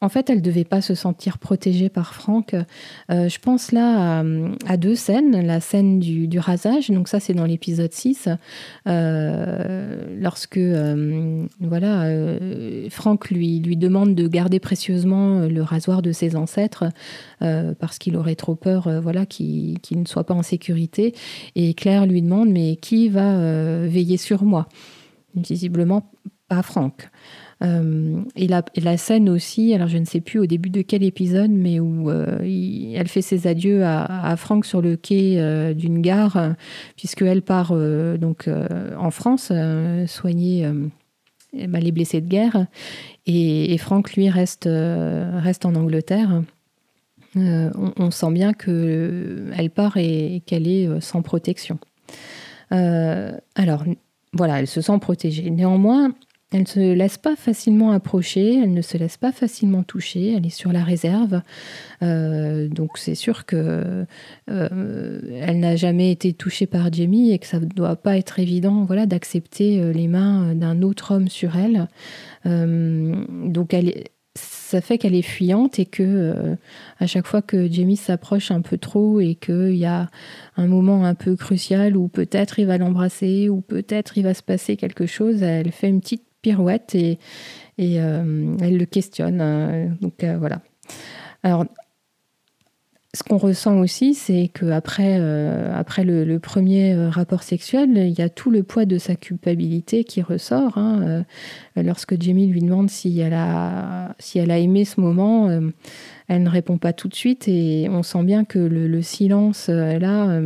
En 0.02 0.10
fait, 0.10 0.30
elle 0.30 0.40
ne 0.40 0.42
devait 0.42 0.66
pas 0.66 0.82
se 0.82 0.94
sentir 0.94 1.38
protégée 1.38 1.88
par 1.88 2.14
Franck. 2.14 2.54
Euh, 3.10 3.30
je 3.30 3.40
pense 3.40 3.72
là 3.72 4.22
à, 4.68 4.78
deux 4.78 4.96
scènes. 4.96 5.46
La 5.46 5.62
scène 5.62 6.00
du, 6.00 6.38
rasage, 6.38 6.90
donc 6.90 7.08
ça 7.08 7.22
c'est 7.22 7.34
dans 7.34 7.46
l'épisode 7.46 7.94
6, 7.94 8.28
euh, 8.88 10.18
lorsque 10.20 10.58
euh, 10.58 11.48
voilà, 11.62 12.10
Franck 12.90 13.30
lui, 13.30 13.60
lui 13.60 13.78
demande 13.78 14.16
de 14.16 14.28
garder 14.28 14.60
précieusement 14.60 15.48
le 15.48 15.62
rasoir 15.62 16.02
de 16.02 16.12
ses 16.12 16.36
ancêtres 16.36 16.86
parce 17.40 18.00
qu'il 18.00 18.18
aurait 18.18 18.36
trop 18.36 18.56
peur 18.56 18.90
voilà, 19.02 19.26
qu'il 19.26 19.80
ne 19.92 20.06
soit 20.06 20.26
pas 20.26 20.34
en 20.34 20.44
sécurité. 20.44 21.14
Et 21.56 21.74
Claire 21.74 22.06
lui 22.06 22.22
demande, 22.22 22.50
mais 22.50 22.76
qui 22.76 23.08
va 23.08 23.86
veiller 23.86 24.18
sur 24.18 24.44
moi? 24.44 24.68
Visiblement 25.36 26.12
pas 26.50 26.62
Franck. 26.62 27.10
Euh, 27.64 28.22
et, 28.36 28.48
la, 28.48 28.98
scène 28.98 29.30
aussi, 29.30 29.74
alors 29.74 29.88
je 29.88 29.98
ne 29.98 30.06
sais 30.06 30.20
plus 30.20 30.40
au 30.40 30.46
début 30.46 30.70
de 30.70 30.82
quel 30.82 31.04
épisode, 31.04 31.52
mais 31.52 31.80
où 31.80 32.10
euh, 32.10 32.40
elle 32.42 33.08
fait 33.08 33.22
ses 33.22 33.48
adieux 33.48 33.86
à, 33.86 34.26
à 34.26 34.36
Franck 34.36 34.66
sur 34.66 34.82
le 34.82 34.98
quai 34.98 35.40
euh, 35.40 35.74
d'une 35.74 36.02
gare, 36.02 36.56
puisqu'elle 36.98 37.42
part 37.42 37.74
donc 38.20 38.50
en 38.98 39.12
France 39.12 39.52
soigner 40.08 40.68
bah, 41.68 41.80
les 41.80 41.92
blessés 41.92 42.22
de 42.22 42.28
guerre, 42.28 42.68
et, 43.26 43.78
Franck 43.78 44.14
lui 44.14 44.30
reste, 44.30 44.68
reste 44.68 45.66
en 45.66 45.76
Angleterre. 45.76 46.42
On, 47.36 48.12
sent 48.12 48.32
bien 48.32 48.54
qu'elle 48.54 49.72
part 49.74 49.98
et, 49.98 50.36
et 50.36 50.40
qu'elle 50.42 50.68
est 50.68 51.02
sans 51.02 51.22
protection. 51.22 51.80
alors 52.70 53.86
voilà, 54.34 54.60
elle 54.60 54.68
se 54.68 54.82
sent 54.82 54.98
protégée. 55.00 55.50
Néanmoins, 55.50 56.12
elle 56.54 56.62
ne 56.62 56.66
se 56.66 56.94
laisse 56.94 57.18
pas 57.18 57.36
facilement 57.36 57.92
approcher, 57.92 58.62
elle 58.62 58.74
ne 58.74 58.84
se 58.84 58.96
laisse 58.98 59.18
pas 59.18 59.32
facilement 59.32 59.82
toucher, 59.82 60.34
elle 60.34 60.46
est 60.46 60.56
sur 60.56 60.72
la 60.72 60.84
réserve. 60.84 61.42
Euh, 62.04 62.68
donc 62.68 63.00
c'est 63.00 63.16
sûr 63.16 63.46
que 63.46 64.06
euh, 64.52 65.20
elle 65.42 65.60
n'a 65.60 65.76
jamais 65.76 66.12
été 66.12 66.34
touchée 66.34 66.68
par 66.68 66.94
Jamie 66.94 67.32
et 67.32 67.40
que 67.40 67.48
ça 67.48 67.60
ne 67.60 67.66
doit 67.66 67.96
pas 67.96 68.18
être 68.18 68.40
évident 68.40 68.86
voilà, 68.86 69.08
d'accepter 69.08 69.82
euh, 69.82 69.92
les 69.92 70.08
mains 70.08 70.54
d'un 70.54 70.84
autre 70.84 71.16
homme 71.16 71.28
sur 71.28 71.56
elle. 71.58 71.88
donc 72.46 73.74
elle 73.74 74.04
ça 74.36 74.82
fait 74.82 74.98
qu'elle 74.98 75.14
est 75.14 75.22
fuyante 75.22 75.78
et 75.78 75.86
que 75.86 76.56
à 77.00 77.06
chaque 77.06 77.28
fois 77.28 77.44
que 77.44 77.72
Jamie 77.72 77.98
s'approche 77.98 78.50
un 78.50 78.62
peu 78.62 78.80
trop 78.80 79.20
et 79.20 79.36
qu'il 79.36 79.76
y 79.76 79.86
a 79.86 80.10
un 80.58 80.66
moment 80.66 81.06
un 81.06 81.14
peu 81.14 81.36
crucial 81.36 81.96
où 81.96 82.08
peut-être 82.08 82.58
il 82.58 82.66
va 82.66 82.80
l'embrasser 82.80 83.50
ou 83.50 83.62
peut-être 83.62 84.18
il 84.18 84.24
va 84.24 84.34
se 84.34 84.42
passer 84.42 84.76
quelque 84.76 85.06
chose, 85.06 85.44
elle 85.44 85.72
fait 85.72 85.90
une 85.90 86.02
petite 86.02 86.24
pirouette 86.44 86.94
et, 86.94 87.18
euh, 87.80 88.56
elle 88.62 88.78
le 88.78 88.86
questionne. 88.86 89.40
Euh, 89.42 89.88
donc 90.00 90.24
euh, 90.24 90.38
voilà. 90.38 90.62
Alors, 91.42 91.66
ce 93.16 93.24
qu'on 93.24 93.38
ressent 93.38 93.80
aussi, 93.80 94.16
c'est 94.16 94.50
qu'après 94.52 95.20
après 95.72 96.04
le, 96.04 96.40
premier 96.40 96.96
rapport 96.96 97.44
sexuel, 97.44 97.92
il 97.96 98.18
y 98.18 98.24
a 98.24 98.30
tout 98.30 98.50
le 98.50 98.64
poids 98.64 98.86
de 98.86 98.98
sa 98.98 99.16
culpabilité 99.16 100.04
qui 100.04 100.24
ressort. 100.24 100.80
Hein, 100.80 101.24
lorsque 101.76 102.20
Jamie 102.20 102.48
lui 102.48 102.62
demande 102.62 102.90
si 102.90 103.20
elle 103.20 103.36
a, 103.36 104.16
si 104.18 104.40
elle 104.40 104.50
a 104.50 104.58
aimé 104.58 104.84
ce 104.84 105.00
moment, 105.00 105.48
elle 106.28 106.42
ne 106.42 106.50
répond 106.50 106.80
pas 106.80 106.92
tout 106.92 107.08
de 107.08 107.14
suite 107.14 107.48
et 107.48 107.88
on 107.88 108.02
sent 108.02 108.24
bien 108.24 108.46
que 108.46 108.58
le, 108.58 108.88
le 108.88 109.02
silence, 109.04 109.70
là, 109.70 110.42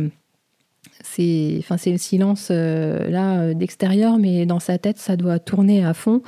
c'est 1.02 1.56
enfin 1.58 1.76
c'est 1.76 1.90
le 1.90 1.98
silence 1.98 2.48
euh, 2.50 3.08
là 3.08 3.40
euh, 3.40 3.54
d'extérieur 3.54 4.18
mais 4.18 4.46
dans 4.46 4.60
sa 4.60 4.78
tête 4.78 4.98
ça 4.98 5.16
doit 5.16 5.38
tourner 5.38 5.84
à 5.84 5.94
fond 5.94 6.22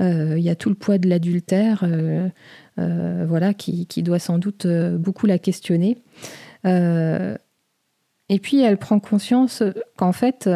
euh, 0.00 0.34
il 0.36 0.42
y 0.42 0.50
a 0.50 0.54
tout 0.54 0.68
le 0.68 0.74
poids 0.74 0.98
de 0.98 1.08
l'adultère 1.08 1.84
voilà 2.76 3.52
qui, 3.52 3.86
qui, 3.86 4.02
doit 4.02 4.18
sans 4.18 4.38
doute 4.38 4.66
beaucoup 4.66 5.26
la 5.26 5.38
questionner 5.38 5.98
et 6.64 8.38
puis 8.40 8.62
elle 8.62 8.78
prend 8.78 9.00
conscience 9.00 9.62
qu'en 9.96 10.12
fait 10.12 10.48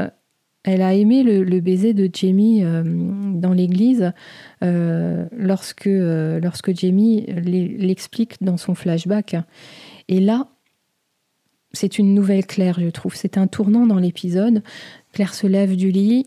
elle 0.62 0.80
a 0.80 0.94
aimé 0.94 1.22
le, 1.22 1.60
baiser 1.60 1.92
de 1.92 2.08
Jamie 2.10 2.62
dans 2.62 3.52
l'église 3.52 4.12
lorsque, 4.62 5.90
lorsque 5.90 6.74
Jamie 6.74 7.26
l'explique 7.26 8.42
dans 8.42 8.56
son 8.56 8.74
flashback. 8.74 9.36
Et 10.08 10.20
là, 10.20 10.48
c'est 11.74 11.98
une 11.98 12.14
nouvelle 12.14 12.46
Claire, 12.46 12.78
je 12.80 12.88
trouve. 12.88 13.14
C'est 13.14 13.36
un 13.36 13.46
tournant 13.46 13.86
dans 13.86 13.98
l'épisode. 13.98 14.62
Claire 15.12 15.34
se 15.34 15.46
lève 15.46 15.76
du 15.76 15.90
lit, 15.90 16.26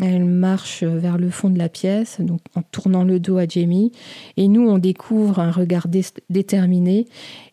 elle 0.00 0.24
marche 0.24 0.84
vers 0.84 1.18
le 1.18 1.30
fond 1.30 1.50
de 1.50 1.58
la 1.58 1.68
pièce, 1.68 2.20
donc 2.20 2.40
en 2.54 2.62
tournant 2.62 3.02
le 3.02 3.18
dos 3.18 3.38
à 3.38 3.46
Jamie. 3.46 3.90
Et 4.36 4.46
nous, 4.46 4.68
on 4.68 4.78
découvre 4.78 5.40
un 5.40 5.50
regard 5.50 5.88
déterminé. 6.28 7.06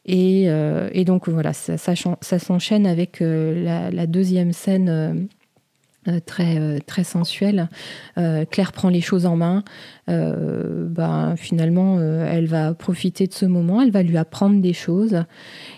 Euh, 0.07 0.89
et, 0.93 1.03
donc 1.03 1.29
voilà, 1.29 1.53
ça, 1.53 1.95
s'enchaîne 1.95 2.85
avec 2.85 3.21
euh, 3.21 3.89
la, 3.91 4.07
deuxième 4.07 4.53
scène. 4.53 5.27
Euh, 6.07 6.19
très, 6.25 6.79
très 6.81 7.03
sensuelle. 7.03 7.69
Claire 8.15 8.71
prend 8.71 8.89
les 8.89 9.01
choses 9.01 9.25
en 9.25 9.35
main. 9.35 9.63
Ben, 10.07 11.35
finalement, 11.37 11.99
elle 11.99 12.47
va 12.47 12.73
profiter 12.73 13.27
de 13.27 13.33
ce 13.33 13.45
moment, 13.45 13.81
elle 13.81 13.91
va 13.91 14.03
lui 14.03 14.17
apprendre 14.17 14.61
des 14.61 14.73
choses. 14.73 15.23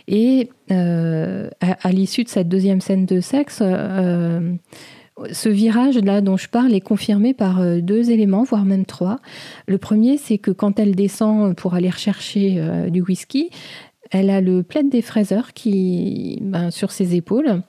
Et 0.08 0.50
à 0.70 1.92
l'issue 1.92 2.24
de 2.24 2.30
cette 2.30 2.48
deuxième 2.48 2.82
scène 2.82 3.06
de 3.06 3.20
sexe, 3.22 3.62
ce 5.32 5.50
virage-là 5.50 6.22
dont 6.22 6.38
je 6.38 6.50
parle 6.50 6.74
est 6.74 6.82
confirmé 6.82 7.34
par 7.34 7.60
euh, 7.60 7.82
deux 7.82 8.12
éléments, 8.12 8.44
voire 8.44 8.66
même 8.66 8.86
trois. 8.86 9.20
Le 9.68 9.78
premier, 9.78 10.18
c'est 10.18 10.38
que 10.38 10.52
quand 10.52 10.80
elle 10.80 10.96
descend 10.96 11.56
pour 11.56 11.74
aller 11.74 11.90
rechercher 11.90 12.56
euh, 12.58 12.90
du 12.90 13.02
whisky, 13.02 13.50
elle 14.12 14.30
a 14.30 14.42
le 14.42 14.64
plaid 14.64 14.90
des 14.90 15.02
fraiseurs 15.02 15.54
qui, 15.54 16.40
ben, 16.42 16.72
sur 16.72 16.92
ses 16.92 17.16
épaules. 17.16 17.62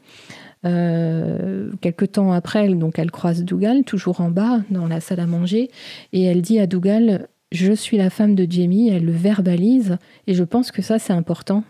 Euh, 0.64 1.70
quelque 1.80 2.04
temps 2.04 2.32
après, 2.32 2.66
elle, 2.66 2.78
donc 2.78 2.98
elle 2.98 3.10
croise 3.10 3.44
Dougal, 3.44 3.84
toujours 3.84 4.20
en 4.20 4.30
bas, 4.30 4.60
dans 4.70 4.86
la 4.86 5.00
salle 5.00 5.20
à 5.20 5.26
manger, 5.26 5.70
et 6.12 6.24
elle 6.24 6.42
dit 6.42 6.58
à 6.58 6.66
Dougal 6.66 7.28
Je 7.50 7.72
suis 7.72 7.96
la 7.96 8.10
femme 8.10 8.34
de 8.34 8.46
Jamie, 8.50 8.88
elle 8.90 9.04
le 9.04 9.12
verbalise, 9.12 9.96
et 10.26 10.34
je 10.34 10.44
pense 10.44 10.70
que 10.70 10.82
ça, 10.82 10.98
c'est 10.98 11.12
important. 11.12 11.64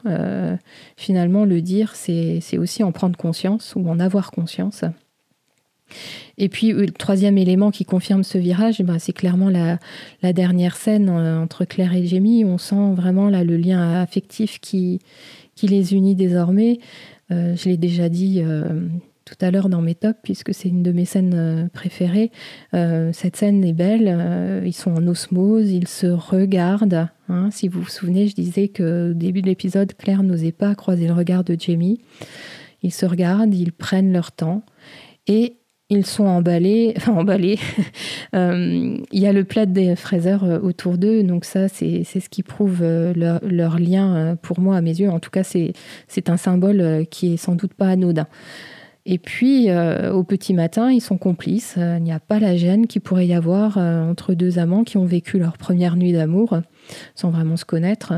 finalement, 0.97 1.45
le 1.45 1.63
dire, 1.63 1.95
c'est 1.95 2.59
aussi 2.59 2.83
en 2.83 2.93
prendre 2.93 3.17
conscience 3.17 3.75
ou 3.77 3.89
en 3.89 4.01
avoir 4.01 4.31
conscience. 4.31 4.85
Et 6.39 6.49
puis, 6.49 6.73
euh, 6.73 6.87
le 6.87 6.91
troisième 6.91 7.39
élément 7.39 7.71
qui 7.71 7.85
confirme 7.85 8.25
ce 8.25 8.39
virage, 8.39 8.77
eh 8.81 8.83
ben, 8.83 8.99
c'est 8.99 9.13
clairement 9.13 9.51
la, 9.51 9.79
dernière 10.33 10.77
scène 10.77 11.09
euh, 11.09 11.41
entre 11.41 11.65
Claire 11.65 11.95
et 11.95 12.07
Jamie. 12.07 12.45
On 12.45 12.59
sent 12.59 12.95
vraiment 12.95 13.29
là, 13.29 13.45
le 13.45 13.57
lien 13.57 14.01
affectif 14.01 14.61
qui, 14.61 15.01
qui 15.55 15.69
les 15.69 15.95
unit 15.95 16.15
désormais. 16.15 16.79
Euh, 17.31 17.55
je 17.57 17.69
l'ai 17.69 17.77
déjà 17.77 18.09
dit 18.09 18.43
tout 19.25 19.37
à 19.41 19.51
l'heure 19.51 19.69
dans 19.69 19.83
mes 19.83 19.95
tops, 19.95 20.19
puisque 20.23 20.53
c'est 20.53 20.69
une 20.69 20.83
de 20.83 20.93
mes 20.93 21.05
scènes 21.05 21.71
préférées. 21.73 22.31
cette 22.73 23.37
scène 23.37 23.65
est 23.65 23.73
belle. 23.73 24.63
ils 24.67 24.73
sont 24.73 24.93
en 24.93 25.07
osmose, 25.07 25.71
ils 25.71 25.89
se 25.89 26.07
regardent. 26.07 27.09
Hein. 27.29 27.51
Si 27.51 27.69
vous 27.69 27.83
vous 27.83 27.89
souvenez, 27.89 28.27
je 28.27 28.35
disais 28.35 28.69
qu'au 28.69 29.13
début 29.13 29.43
de 29.43 29.47
l'épisode, 29.47 29.95
Claire 29.95 30.23
n'osait 30.23 30.53
pas 30.53 30.75
croiser 30.75 31.07
le 31.07 31.13
regard 31.13 31.45
de 31.45 31.57
Jamie. 31.59 32.01
Ils 32.83 32.93
se 32.93 33.07
regardent, 33.07 33.55
ils 33.55 33.73
prennent 33.73 34.13
leur 34.13 34.33
temps. 34.33 34.65
Et 35.27 35.60
ils 35.91 36.07
sont 36.07 36.25
emballés, 36.25 36.95
enfin 36.97 37.13
emballés. 37.13 37.59
Euh, 38.33 38.97
il 39.11 39.21
y 39.21 39.27
a 39.27 39.33
le 39.33 39.43
plat 39.43 39.67
des 39.67 39.97
fraiseurs 39.97 40.45
euh, 40.45 40.61
autour 40.61 40.99
d'eux, 40.99 41.25
donc 41.25 41.45
ça, 41.45 41.69
c'est 41.69 42.05
ce 42.05 42.29
qui 42.29 42.45
prouve 42.45 42.79
euh, 42.81 43.13
leur, 43.43 43.81
lien 43.81 44.37
pour 44.41 44.61
moi, 44.61 44.77
à 44.77 44.81
mes 44.81 45.01
yeux. 45.01 45.11
En 45.11 45.19
tout 45.19 45.31
cas, 45.31 45.43
c'est 45.43 46.29
un 46.29 46.37
symbole 46.37 47.07
qui 47.11 47.35
est 47.35 47.37
sans 47.37 47.57
doute 47.57 47.75
pas 47.75 47.89
anodin. 47.89 48.29
Et 49.05 49.19
puis, 49.19 49.69
au 49.73 50.23
petit 50.23 50.55
matin, 50.55 50.93
ils 50.93 51.01
sont 51.01 51.19
complices. 51.19 51.75
Il 51.77 52.03
n'y 52.05 52.13
a 52.13 52.21
pas 52.21 52.39
la 52.39 52.57
gêne 52.57 52.87
qu'il 52.87 53.01
pourrait 53.01 53.27
y 53.27 53.35
avoir 53.35 53.77
entre 53.79 54.35
deux 54.35 54.61
amants 54.61 54.85
qui 54.85 54.97
ont 54.97 55.07
vécu 55.07 55.39
leur 55.39 55.59
première 55.59 55.97
nuit 55.97 56.13
d'amour 56.13 56.61
sans 57.17 57.31
vraiment 57.31 57.57
se 57.57 57.65
connaître. 57.65 58.13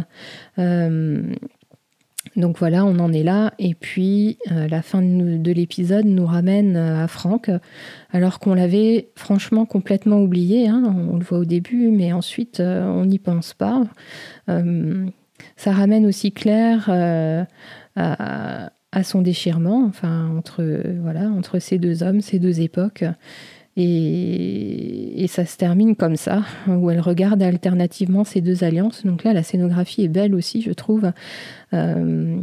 Donc 2.36 2.58
voilà, 2.58 2.84
on 2.84 2.98
en 2.98 3.12
est 3.12 3.22
là. 3.22 3.52
Et 3.58 3.74
puis 3.74 4.38
euh, 4.50 4.66
la 4.68 4.82
fin 4.82 5.02
de, 5.02 5.52
l'épisode 5.52 6.06
nous 6.06 6.26
ramène 6.26 6.76
euh, 6.76 7.04
à 7.04 7.08
Franck, 7.08 7.50
alors 8.10 8.38
qu'on 8.38 8.54
l'avait 8.54 9.10
franchement 9.16 9.66
complètement 9.66 10.20
oublié. 10.20 10.68
Hein. 10.68 10.82
on 11.10 11.16
le 11.16 11.24
voit 11.24 11.38
au 11.38 11.44
début, 11.44 11.90
mais 11.90 12.12
ensuite 12.12 12.60
euh, 12.60 12.84
on 12.86 13.04
n'y 13.04 13.18
pense 13.18 13.54
pas. 13.54 13.82
ça 15.56 15.72
ramène 15.72 16.06
aussi 16.06 16.32
Claire 16.32 16.88
à, 17.96 18.70
à, 18.92 19.02
son 19.02 19.22
déchirement, 19.22 19.84
enfin 19.84 20.30
entre 20.36 20.62
voilà 21.00 21.28
entre 21.28 21.58
ces 21.58 21.78
deux 21.78 22.02
hommes, 22.02 22.20
ces 22.20 22.38
deux 22.38 22.60
époques. 22.60 23.04
Et, 23.76 25.26
ça 25.28 25.46
se 25.46 25.56
termine 25.56 25.96
comme 25.96 26.16
ça, 26.16 26.42
où 26.68 26.90
elle 26.90 27.00
regarde 27.00 27.42
alternativement 27.42 28.24
ces 28.24 28.42
deux 28.42 28.64
alliances. 28.64 29.06
Donc 29.06 29.24
là, 29.24 29.32
la 29.32 29.42
scénographie 29.42 30.04
est 30.04 30.08
belle 30.08 30.34
aussi, 30.34 30.60
je 30.60 30.72
trouve. 30.72 31.12
Euh, 31.72 32.36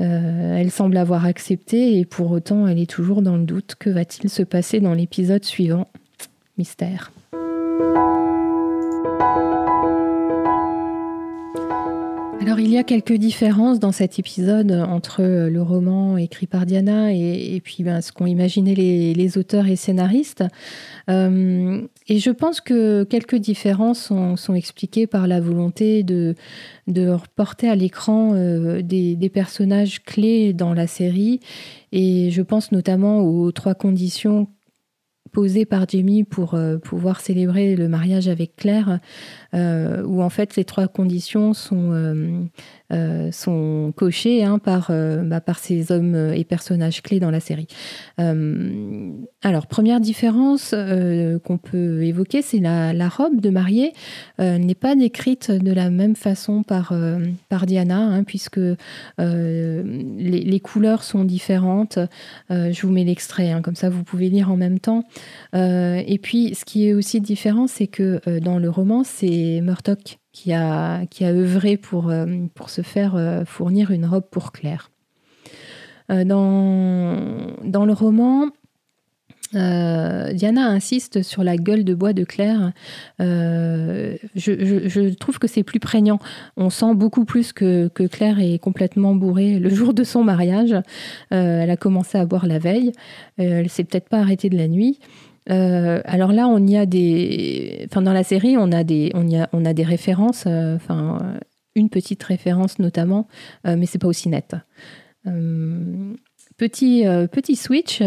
euh, 0.00 0.56
elle 0.56 0.70
semble 0.72 0.96
avoir 0.96 1.26
accepté 1.26 1.98
et 1.98 2.04
pour 2.04 2.32
autant, 2.32 2.66
elle 2.66 2.80
est 2.80 2.90
toujours 2.90 3.22
dans 3.22 3.36
le 3.36 3.44
doute. 3.44 3.76
Que 3.78 3.90
va-t-il 3.90 4.30
se 4.30 4.42
passer 4.42 4.80
dans 4.80 4.94
l'épisode 4.94 5.44
suivant? 5.44 5.86
Mystère. 6.58 7.12
Alors 12.42 12.58
il 12.58 12.72
y 12.72 12.76
a 12.76 12.82
quelques 12.82 13.12
différences 13.12 13.78
dans 13.78 13.92
cet 13.92 14.18
épisode 14.18 14.72
entre 14.72 15.22
le 15.22 15.62
roman 15.62 16.16
écrit 16.16 16.48
par 16.48 16.66
Diana 16.66 17.12
et, 17.12 17.60
puis 17.62 17.84
ben, 17.84 18.00
ce 18.00 18.10
qu'ont 18.10 18.26
imaginé 18.26 18.74
les, 18.74 19.38
auteurs 19.38 19.68
et 19.68 19.76
scénaristes. 19.76 20.42
Euh, 21.08 21.86
et 22.08 22.18
je 22.18 22.30
pense 22.30 22.60
que 22.60 23.04
quelques 23.04 23.36
différences 23.36 24.12
sont, 24.34 24.54
expliquées 24.54 25.06
par 25.06 25.28
la 25.28 25.40
volonté 25.40 26.02
de, 26.02 26.34
de 26.88 27.10
reporter 27.10 27.68
à 27.68 27.76
l'écran 27.76 28.32
euh, 28.34 28.82
des, 28.82 29.30
personnages 29.32 30.02
clés 30.02 30.52
dans 30.52 30.74
la 30.74 30.88
série. 30.88 31.38
Et 31.92 32.32
je 32.32 32.42
pense 32.42 32.72
notamment 32.72 33.20
aux 33.20 33.52
trois 33.52 33.76
conditions 33.76 34.48
posées 35.32 35.64
par 35.64 35.88
Jamie 35.88 36.24
pour 36.24 36.54
euh, 36.54 36.78
pouvoir 36.78 37.20
célébrer 37.20 37.74
le 37.74 37.88
mariage 37.88 38.28
avec 38.28 38.54
Claire, 38.56 39.00
euh, 39.54 40.02
où 40.04 40.22
en 40.22 40.30
fait 40.30 40.52
ces 40.52 40.64
trois 40.64 40.88
conditions 40.88 41.54
sont, 41.54 42.48
euh, 42.92 43.30
sont 43.32 43.92
cochées 43.96 44.44
hein, 44.44 44.58
par, 44.58 44.90
bah, 44.90 45.40
par 45.40 45.58
ces 45.58 45.92
hommes 45.92 46.32
et 46.34 46.44
personnages 46.44 47.02
clés 47.02 47.20
dans 47.20 47.30
la 47.30 47.40
série. 47.40 47.66
alors, 48.18 49.66
première 49.66 50.00
différence 50.00 50.74
qu'on 51.44 51.58
peut 51.58 52.02
évoquer, 52.02 52.42
c'est 52.42 52.58
la, 52.58 52.92
la, 52.92 53.08
robe 53.08 53.40
de 53.40 53.50
mariée 53.50 53.92
n'est 54.38 54.74
pas 54.74 54.94
décrite 54.94 55.50
de 55.50 55.72
la 55.72 55.90
même 55.90 56.16
façon 56.16 56.62
par, 56.62 56.94
par 57.48 57.66
Diana, 57.66 57.98
hein, 57.98 58.24
puisque 58.24 58.60
les, 59.18 60.60
couleurs 60.60 61.02
sont 61.02 61.24
différentes. 61.24 61.98
je 62.50 62.82
vous 62.82 62.92
mets 62.92 63.04
l'extrait, 63.04 63.50
hein, 63.50 63.62
comme 63.62 63.76
ça 63.76 63.90
vous 63.90 64.04
pouvez 64.04 64.28
lire 64.28 64.50
en 64.50 64.56
même 64.56 64.78
temps. 64.78 65.04
Euh, 65.54 66.02
et 66.06 66.18
puis, 66.18 66.54
ce 66.54 66.64
qui 66.64 66.88
est 66.88 66.94
aussi 66.94 67.20
différent, 67.20 67.66
c'est 67.66 67.86
que 67.86 68.20
euh, 68.26 68.40
dans 68.40 68.58
le 68.58 68.70
roman, 68.70 69.04
c'est 69.04 69.26
Murdoch 69.60 70.18
qui 70.32 70.52
a, 70.52 71.06
qui 71.06 71.24
a 71.24 71.30
œuvré 71.30 71.76
pour, 71.76 72.10
euh, 72.10 72.26
pour 72.54 72.70
se 72.70 72.82
faire 72.82 73.42
fournir 73.46 73.90
une 73.90 74.06
robe 74.06 74.28
pour 74.30 74.52
Claire. 74.52 74.90
dans, 76.08 77.16
dans 77.64 77.84
le 77.84 77.92
roman, 77.92 78.48
Diana 79.52 80.66
insiste 80.68 81.22
sur 81.22 81.44
la 81.44 81.56
gueule 81.56 81.84
de 81.84 81.94
bois 81.94 82.14
de 82.14 82.24
Claire. 82.24 82.72
je, 83.18 85.14
trouve 85.14 85.38
que 85.38 85.46
c'est 85.46 85.62
plus 85.62 85.80
prégnant. 85.80 86.18
On 86.56 86.70
sent 86.70 86.94
beaucoup 86.94 87.24
plus 87.24 87.52
que, 87.52 87.88
que, 87.88 88.04
Claire 88.04 88.40
est 88.40 88.58
complètement 88.58 89.14
bourrée 89.14 89.58
le 89.58 89.68
jour 89.74 89.92
de 89.92 90.04
son 90.04 90.24
mariage. 90.24 90.74
elle 91.30 91.70
a 91.70 91.76
commencé 91.76 92.16
à 92.16 92.24
boire 92.24 92.46
la 92.46 92.58
veille. 92.58 92.92
elle 93.36 93.68
s'est 93.68 93.84
peut-être 93.84 94.08
pas 94.08 94.20
arrêtée 94.20 94.48
de 94.48 94.56
la 94.56 94.68
nuit. 94.68 94.98
Euh, 95.50 96.00
alors 96.04 96.32
là, 96.32 96.46
on 96.46 96.66
y 96.66 96.76
a 96.76 96.86
des, 96.86 97.86
enfin 97.90 98.02
dans 98.02 98.12
la 98.12 98.24
série, 98.24 98.56
on 98.56 98.70
a 98.72 98.84
des, 98.84 99.10
on 99.14 99.26
y 99.26 99.36
a, 99.36 99.48
on 99.52 99.64
a 99.64 99.72
des 99.72 99.84
références, 99.84 100.44
euh, 100.46 100.76
enfin 100.76 101.36
une 101.74 101.88
petite 101.88 102.22
référence 102.22 102.78
notamment, 102.78 103.28
euh, 103.66 103.76
mais 103.76 103.86
c'est 103.86 103.98
pas 103.98 104.08
aussi 104.08 104.28
net. 104.28 104.54
Petit, 106.58 107.04
petit 107.32 107.56
switch, 107.56 108.02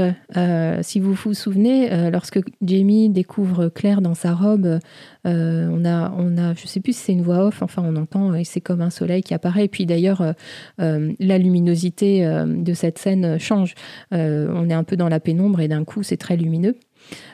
si 0.81 0.99
vous 0.99 1.13
vous 1.13 1.33
souvenez, 1.33 2.09
lorsque 2.11 2.39
Jamie 2.61 3.09
découvre 3.09 3.69
Claire 3.69 4.01
dans 4.01 4.13
sa 4.13 4.33
robe, 4.33 4.79
on 5.23 5.85
a, 5.85 6.13
on 6.17 6.37
a, 6.37 6.53
je 6.53 6.67
sais 6.67 6.79
plus 6.79 6.93
si 6.93 7.03
c'est 7.03 7.11
une 7.13 7.23
voix 7.23 7.47
off, 7.47 7.61
enfin 7.61 7.83
on 7.85 7.95
entend, 7.95 8.33
et 8.33 8.43
c'est 8.43 8.61
comme 8.61 8.81
un 8.81 8.89
soleil 8.89 9.23
qui 9.23 9.33
apparaît. 9.33 9.65
Et 9.65 9.67
puis 9.67 9.85
d'ailleurs, 9.85 10.35
la 10.77 11.37
luminosité 11.37 12.25
de 12.45 12.73
cette 12.73 12.99
scène 12.99 13.39
change. 13.39 13.73
on 14.11 14.69
est 14.69 14.73
un 14.73 14.83
peu 14.83 14.95
dans 14.95 15.09
la 15.09 15.19
pénombre 15.19 15.61
et 15.61 15.67
d'un 15.67 15.83
coup 15.83 16.03
c'est 16.03 16.17
très 16.17 16.37
lumineux. 16.37 16.75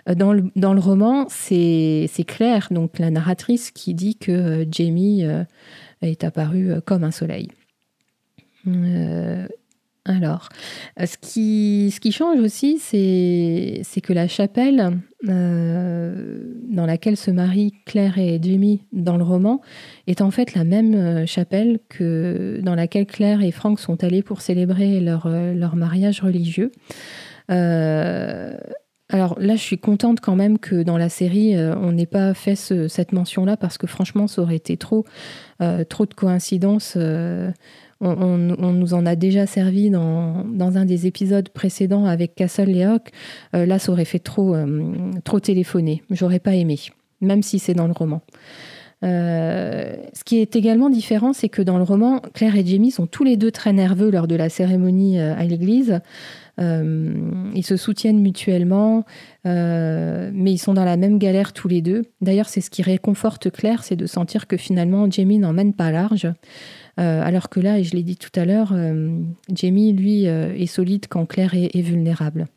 Euh, 0.10 0.15
dans 0.15 0.34
le, 0.73 0.79
roman, 0.79 1.25
c'est 1.29 2.10
Claire, 2.27 2.67
donc 2.71 2.99
la 2.99 3.12
narratrice, 3.12 3.71
qui 3.71 3.93
dit 3.93 4.15
que 4.15 4.31
euh, 4.31 4.65
Jamie 4.69 5.23
euh, 5.23 5.43
est 6.01 6.23
apparu 6.23 6.73
comme 6.86 7.03
un 7.03 7.12
soleil. 7.12 7.49
Alors, 10.05 10.49
ce 10.97 11.17
qui, 11.17 12.12
change 12.12 12.39
aussi, 12.39 12.79
c'est 12.79 14.01
que 14.01 14.13
la 14.13 14.27
chapelle 14.27 14.99
dans 15.23 16.86
laquelle 16.86 17.17
se 17.17 17.31
marient 17.31 17.73
Claire 17.86 18.17
et 18.17 18.39
Jamie 18.41 18.81
dans 18.91 19.17
le 19.17 19.23
roman 19.23 19.62
est 20.07 20.21
en 20.21 20.31
fait 20.31 20.53
la 20.53 20.63
même 20.63 21.25
chapelle 21.27 21.79
que 21.89 22.60
dans 22.63 22.75
laquelle 22.75 23.05
Claire 23.05 23.43
et 23.43 23.51
Frank 23.51 23.79
sont 23.79 24.03
allés 24.03 24.23
pour 24.23 24.41
célébrer 24.41 24.99
leur 24.99 25.75
mariage 25.75 26.21
religieux. 26.21 26.71
Alors 29.12 29.36
là, 29.39 29.56
je 29.56 29.62
suis 29.62 29.78
contente 29.78 30.21
quand 30.21 30.36
même 30.36 30.58
que 30.58 30.84
dans 30.84 30.97
la 30.97 31.10
série, 31.10 31.56
on 31.58 31.91
n'ait 31.91 32.06
pas 32.06 32.34
fait 32.34 32.56
cette 32.56 33.12
mention-là 33.12 33.58
parce 33.58 33.78
que 33.78 33.86
franchement, 33.86 34.28
ça 34.28 34.41
aurait 34.41 34.56
été 34.56 34.78
trop, 34.78 35.06
trop 35.89 36.06
de 36.06 36.13
coïncidences 36.13 36.97
on, 38.02 38.74
nous 38.74 38.93
en 38.93 39.06
a 39.06 39.15
déjà 39.15 39.45
servi 39.45 39.89
dans, 39.89 40.45
un 40.60 40.86
des 40.86 41.08
épisodes 41.08 41.50
précédents 41.50 42.06
avec 42.06 42.36
Castle 42.36 42.69
et. 42.69 42.86
Euh, 43.56 43.65
là, 43.65 43.80
ça 43.80 43.91
aurait 43.91 44.06
fait 44.06 44.19
trop, 44.19 44.56
euh, 44.56 45.12
trop 45.24 45.39
téléphoner. 45.39 46.04
J'aurais 46.10 46.39
pas 46.39 46.56
aimé, 46.56 46.80
même 47.21 47.43
si 47.43 47.60
c'est 47.60 47.74
dans 47.74 47.88
le 47.88 47.93
roman. 47.93 48.21
Euh, 49.04 49.95
ce 50.13 50.24
qui 50.24 50.39
est 50.39 50.56
également 50.56 50.89
différent, 50.89 51.34
c'est 51.34 51.50
que 51.50 51.62
dans 51.62 51.78
le 51.78 51.84
roman, 51.84 52.21
Claire 52.34 52.56
et 52.56 52.65
Jamie 52.65 52.91
sont 52.91 53.08
tous 53.08 53.24
les 53.24 53.38
deux 53.38 53.52
très 53.52 53.74
nerveux 53.74 54.12
lors 54.12 54.28
de 54.28 54.36
la 54.36 54.50
cérémonie 54.50 55.19
à 55.19 55.43
l'église. 55.43 56.00
Ils 56.62 57.65
se 57.65 57.76
soutiennent 57.76 58.21
mutuellement, 58.21 59.04
mais 59.45 60.52
ils 60.52 60.60
sont 60.60 60.74
dans 60.74 60.86
la 60.86 60.97
même 60.97 61.17
galère 61.17 61.54
tous 61.54 61.67
les 61.67 61.82
deux. 61.82 62.04
D'ailleurs, 62.21 62.50
c'est 62.50 62.62
ce 62.62 62.69
qui 62.69 62.82
réconforte 62.82 63.50
Claire, 63.52 63.84
c'est 63.84 63.95
de 63.95 64.06
sentir 64.06 64.47
que 64.47 64.58
finalement 64.58 65.10
Jamie 65.10 65.39
n'emmène 65.39 65.74
pas 65.74 65.91
large. 65.91 66.28
Euh, 67.00 67.21
alors 67.24 67.50
que 67.50 67.60
là, 67.60 67.80
et 67.80 67.84
je 67.84 67.95
l'ai 67.95 68.04
dit 68.04 68.17
tout 68.17 68.32
à 68.36 68.45
l'heure, 68.45 68.74
euh, 68.74 69.19
Jamie, 69.54 69.93
lui, 69.93 70.28
euh, 70.28 70.54
est 70.56 70.67
solide 70.67 71.06
quand 71.10 71.26
Claire 71.26 71.54
est, 71.54 71.82
vulnérable. 71.82 72.47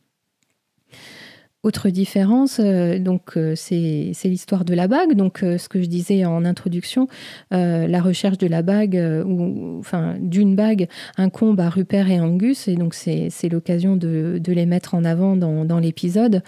Autre 1.64 1.88
différence, 1.88 2.60
donc 2.60 3.38
c'est 3.56 4.12
l'histoire 4.24 4.64
de 4.64 4.74
la 4.74 4.86
bague. 4.86 5.14
Donc 5.14 5.38
ce 5.40 5.68
que 5.68 5.82
je 5.82 5.86
disais 5.86 6.24
en 6.24 6.44
introduction, 6.44 7.08
la 7.50 8.00
recherche 8.00 8.38
de 8.38 8.46
la 8.46 8.62
bague 8.62 9.02
ou 9.26 9.82
d'une 10.20 10.54
bague 10.54 10.88
incombe 11.16 11.58
à 11.60 11.70
Rupert 11.70 12.10
et 12.10 12.20
Angus, 12.20 12.68
et 12.68 12.74
donc 12.76 12.94
c'est 12.94 13.48
l'occasion 13.50 13.96
de, 13.96 14.40
les 14.46 14.66
mettre 14.66 14.94
en 14.94 15.04
avant 15.04 15.36
dans, 15.36 15.78
l'épisode. 15.78 16.42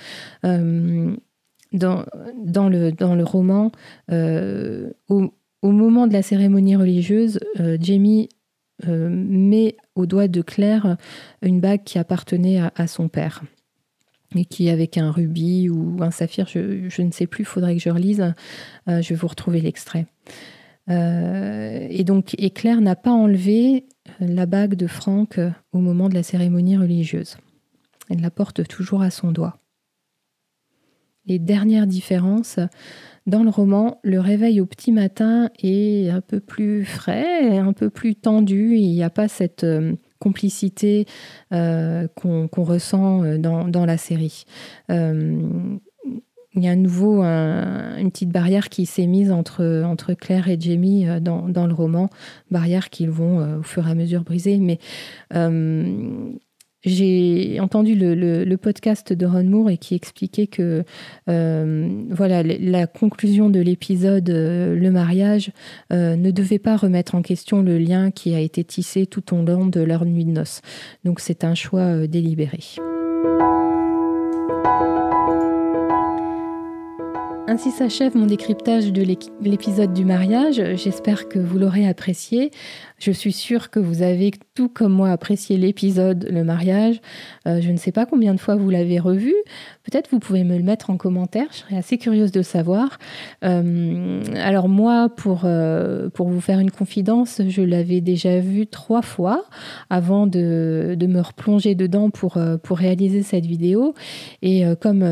Dans, 1.72 2.68
le, 2.68 3.24
roman, 3.24 3.72
au, 5.66 5.72
moment 5.72 6.07
de 6.07 6.12
la 6.12 6.22
cérémonie 6.22 6.76
religieuse, 6.76 7.40
euh, 7.61 7.76
Jamie 7.81 8.29
euh, 8.87 9.09
met 9.11 9.76
au 9.94 10.07
doigt 10.07 10.29
de 10.29 10.42
Claire 10.42 10.96
une 11.42 11.61
bague 11.61 11.83
qui 11.85 11.98
appartenait 11.98 12.61
à, 12.74 12.87
son 12.87 13.09
père 13.09 13.42
et 14.35 14.45
qui 14.45 14.71
avec 14.71 14.99
un 14.99 15.11
rubis 15.11 15.69
ou 15.69 15.97
un 16.03 16.11
saphir, 16.11 16.47
je, 16.49 17.03
ne 17.03 17.11
sais 17.11 17.27
plus, 17.27 17.45
faudrait 17.45 17.77
que 17.77 17.83
je 17.83 17.91
relise. 17.91 18.35
Euh, 18.89 19.01
je 19.01 19.11
vais 19.11 19.15
vous 19.15 19.29
retrouver 19.29 19.61
l'extrait. 19.61 20.07
et 20.89 22.05
donc, 22.05 22.35
et 22.39 22.53
n'a 22.81 22.97
pas 22.97 23.11
enlevé 23.11 23.87
la 24.21 24.47
bague 24.47 24.75
de 24.75 24.87
Franck 24.87 25.41
au 25.73 25.79
moment 25.79 26.09
de 26.09 26.15
la 26.15 26.23
cérémonie 26.23 26.77
religieuse. 26.77 27.37
Elle 28.09 28.21
la 28.21 28.31
porte 28.31 28.67
toujours 28.69 29.03
à 29.03 29.11
son 29.11 29.33
doigt. 29.33 29.59
Les 31.27 31.41
dernières 31.41 31.89
différences, 31.89 32.61
dans 33.27 33.43
le 33.43 33.51
roman, 33.51 33.99
le 34.05 34.21
réveil 34.21 34.61
au 34.61 34.67
petit 34.67 34.93
matin 34.93 35.51
est 35.59 36.09
un 36.09 36.21
peu 36.21 36.39
plus 36.39 36.85
frais, 36.85 37.59
un 37.59 37.73
peu 37.73 37.91
plus 37.91 38.15
tendu. 38.15 38.77
Il 38.77 38.93
n'y 38.93 39.03
a 39.03 39.11
pas 39.11 39.27
cette 39.27 39.65
euh, 39.65 39.97
complicité 40.18 41.07
euh, 41.52 42.07
qu'on 42.14 42.48
ressent 42.62 43.22
euh, 43.24 43.38
dans, 43.38 43.87
la 43.87 43.96
série. 43.96 44.44
il 44.88 46.62
y 46.62 46.68
a 46.68 46.70
à 46.70 46.76
nouveau 46.76 47.22
une 47.22 48.11
petite 48.11 48.31
barrière 48.31 48.68
qui 48.68 48.87
s'est 48.87 49.07
mise 49.07 49.31
entre, 49.31 49.83
entre 49.85 50.14
Claire 50.14 50.48
et 50.48 50.57
Jamie 50.59 51.07
dans, 51.20 51.48
dans 51.48 51.66
le 51.66 51.74
roman, 51.74 52.09
barrière 52.50 52.90
qu'ils 52.90 53.11
vont 53.11 53.59
au 53.59 53.62
fur 53.62 53.87
et 53.87 53.90
à 53.90 53.94
mesure 53.94 54.22
briser. 54.22 54.59
Mais 54.59 54.79
j'ai 56.87 57.59
entendu 57.61 57.96
le, 57.96 58.57
podcast 58.57 59.12
de 59.12 59.27
Ron 59.27 59.44
Moore 59.44 59.70
et 59.70 59.77
qui 59.77 59.94
expliquait 59.94 60.46
que 60.46 60.85
euh, 61.29 62.05
voilà 62.11 62.42
la 62.42 62.87
conclusion 62.87 63.51
de 63.51 63.61
l'épisode 63.61 64.31
euh, 64.31 64.75
le 64.75 64.90
mariage 64.90 65.51
euh, 65.92 66.16
ne 66.16 66.31
devait 66.31 66.59
pas 66.59 66.77
remettre 66.77 67.14
en 67.14 67.22
question 67.22 67.61
le 67.61 67.77
lien 67.77 68.11
qui 68.11 68.35
a 68.35 68.40
été 68.40 68.64
tissé 68.64 69.05
tout 69.05 69.35
au 69.35 69.42
long 69.42 69.66
de 69.66 69.81
leur 69.81 70.07
nuit 70.07 70.25
de 70.25 70.31
noces. 70.31 70.62
Donc 71.05 71.20
c'est 71.20 71.44
un 71.44 71.55
choix 71.55 72.07
délibéré. 72.07 72.61
Ainsi 77.49 77.70
s'achève 77.70 78.16
mon 78.16 78.27
décryptage 78.27 78.92
de 78.92 79.03
l'épisode 79.40 79.92
du 79.92 80.05
mariage. 80.05 80.61
J'espère 80.75 81.29
que 81.29 81.38
vous 81.38 81.59
l'aurez 81.59 81.87
apprécié. 81.87 82.51
Je 82.99 83.11
suis 83.11 83.33
sûre 83.33 83.69
que 83.69 83.79
vous 83.79 84.01
avez 84.01 84.31
tout 84.55 84.71
comme 84.71 84.93
moi 84.93 85.11
apprécié 85.11 85.59
l'épisode 85.59 86.27
Le 86.31 86.45
mariage. 86.45 87.03
Euh, 87.47 87.61
je 87.61 87.71
ne 87.71 87.77
sais 87.77 87.93
pas 87.93 88.07
combien 88.07 88.33
de 88.33 88.41
fois 88.41 88.57
vous 88.57 88.71
l'avez 88.71 88.99
revu. 88.99 89.35
Peut-être 89.85 90.09
vous 90.11 90.19
pouvez 90.19 90.45
me 90.45 90.57
le 90.57 90.63
mettre 90.63 90.89
en 90.89 90.97
commentaire. 90.97 91.47
Je 91.51 91.59
serais 91.59 91.77
assez 91.77 91.99
curieuse 91.99 92.33
de 92.33 92.41
savoir. 92.41 92.99
Euh, 93.45 94.23
alors 94.37 94.71
moi, 94.71 95.11
pour, 95.15 95.43
euh, 95.45 96.09
pour 96.09 96.29
vous 96.29 96.41
faire 96.41 96.59
une 96.59 96.71
confidence, 96.71 97.43
je 97.47 97.61
l'avais 97.61 98.01
déjà 98.01 98.41
vu 98.41 98.67
trois 98.67 99.03
fois 99.03 99.45
avant 99.91 100.27
de, 100.27 100.97
de, 100.99 101.07
me 101.07 101.21
replonger 101.21 101.75
dedans 101.75 102.09
pour, 102.09 102.39
pour 102.63 102.79
réaliser 102.79 103.23
cette 103.23 103.45
vidéo. 103.45 103.95
Et 104.41 104.65
comme 104.81 105.05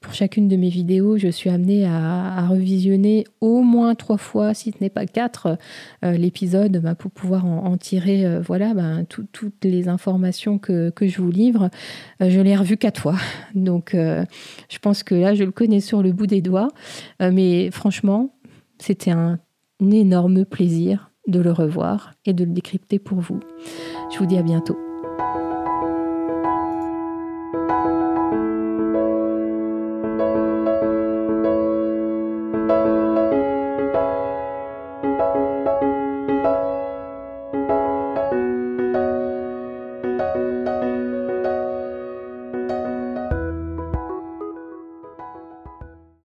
pour 0.00 0.12
chacune 0.12 0.48
de 0.48 0.56
mes 0.56 0.68
vidéos, 0.68 1.16
je 1.16 1.28
suis 1.28 1.48
amenée 1.48 1.86
à, 1.86 2.34
à 2.36 2.46
revisionner 2.46 3.24
au 3.40 3.62
moins 3.62 3.94
trois 3.94 4.18
fois, 4.18 4.52
si 4.52 4.72
ce 4.72 4.76
n'est 4.82 4.90
pas 4.90 5.06
quatre, 5.06 5.58
l'épisode 6.02 6.78
bah, 6.78 6.94
pour 6.94 7.13
pouvoir 7.14 7.46
en, 7.46 7.76
tirer 7.76 8.26
euh, 8.26 8.40
voilà, 8.40 8.74
ben, 8.74 9.04
toutes 9.06 9.64
les 9.64 9.88
informations 9.88 10.58
que, 10.58 10.92
je 11.00 11.20
vous 11.20 11.30
livre. 11.30 11.70
Euh, 12.20 12.28
je 12.28 12.40
l'ai 12.40 12.56
revu 12.56 12.76
quatre 12.76 13.00
fois. 13.00 13.16
Donc, 13.54 13.94
euh, 13.94 14.24
je 14.68 14.78
pense 14.78 15.02
que 15.02 15.14
là, 15.14 15.34
je 15.34 15.44
le 15.44 15.52
connais 15.52 15.80
sur 15.80 16.02
le 16.02 16.12
bout 16.12 16.26
des 16.26 16.42
doigts. 16.42 16.68
mais 17.20 17.70
franchement, 17.70 18.34
c'était 18.78 19.12
un, 19.12 19.38
énorme 19.80 20.44
plaisir 20.44 21.10
de 21.26 21.40
le 21.40 21.52
revoir 21.52 22.12
et 22.24 22.32
de 22.32 22.44
le 22.44 22.52
décrypter 22.52 22.98
pour 22.98 23.18
vous. 23.18 23.40
Je 24.12 24.18
vous 24.18 24.26
dis 24.26 24.38
à 24.38 24.42
bientôt. 24.42 24.78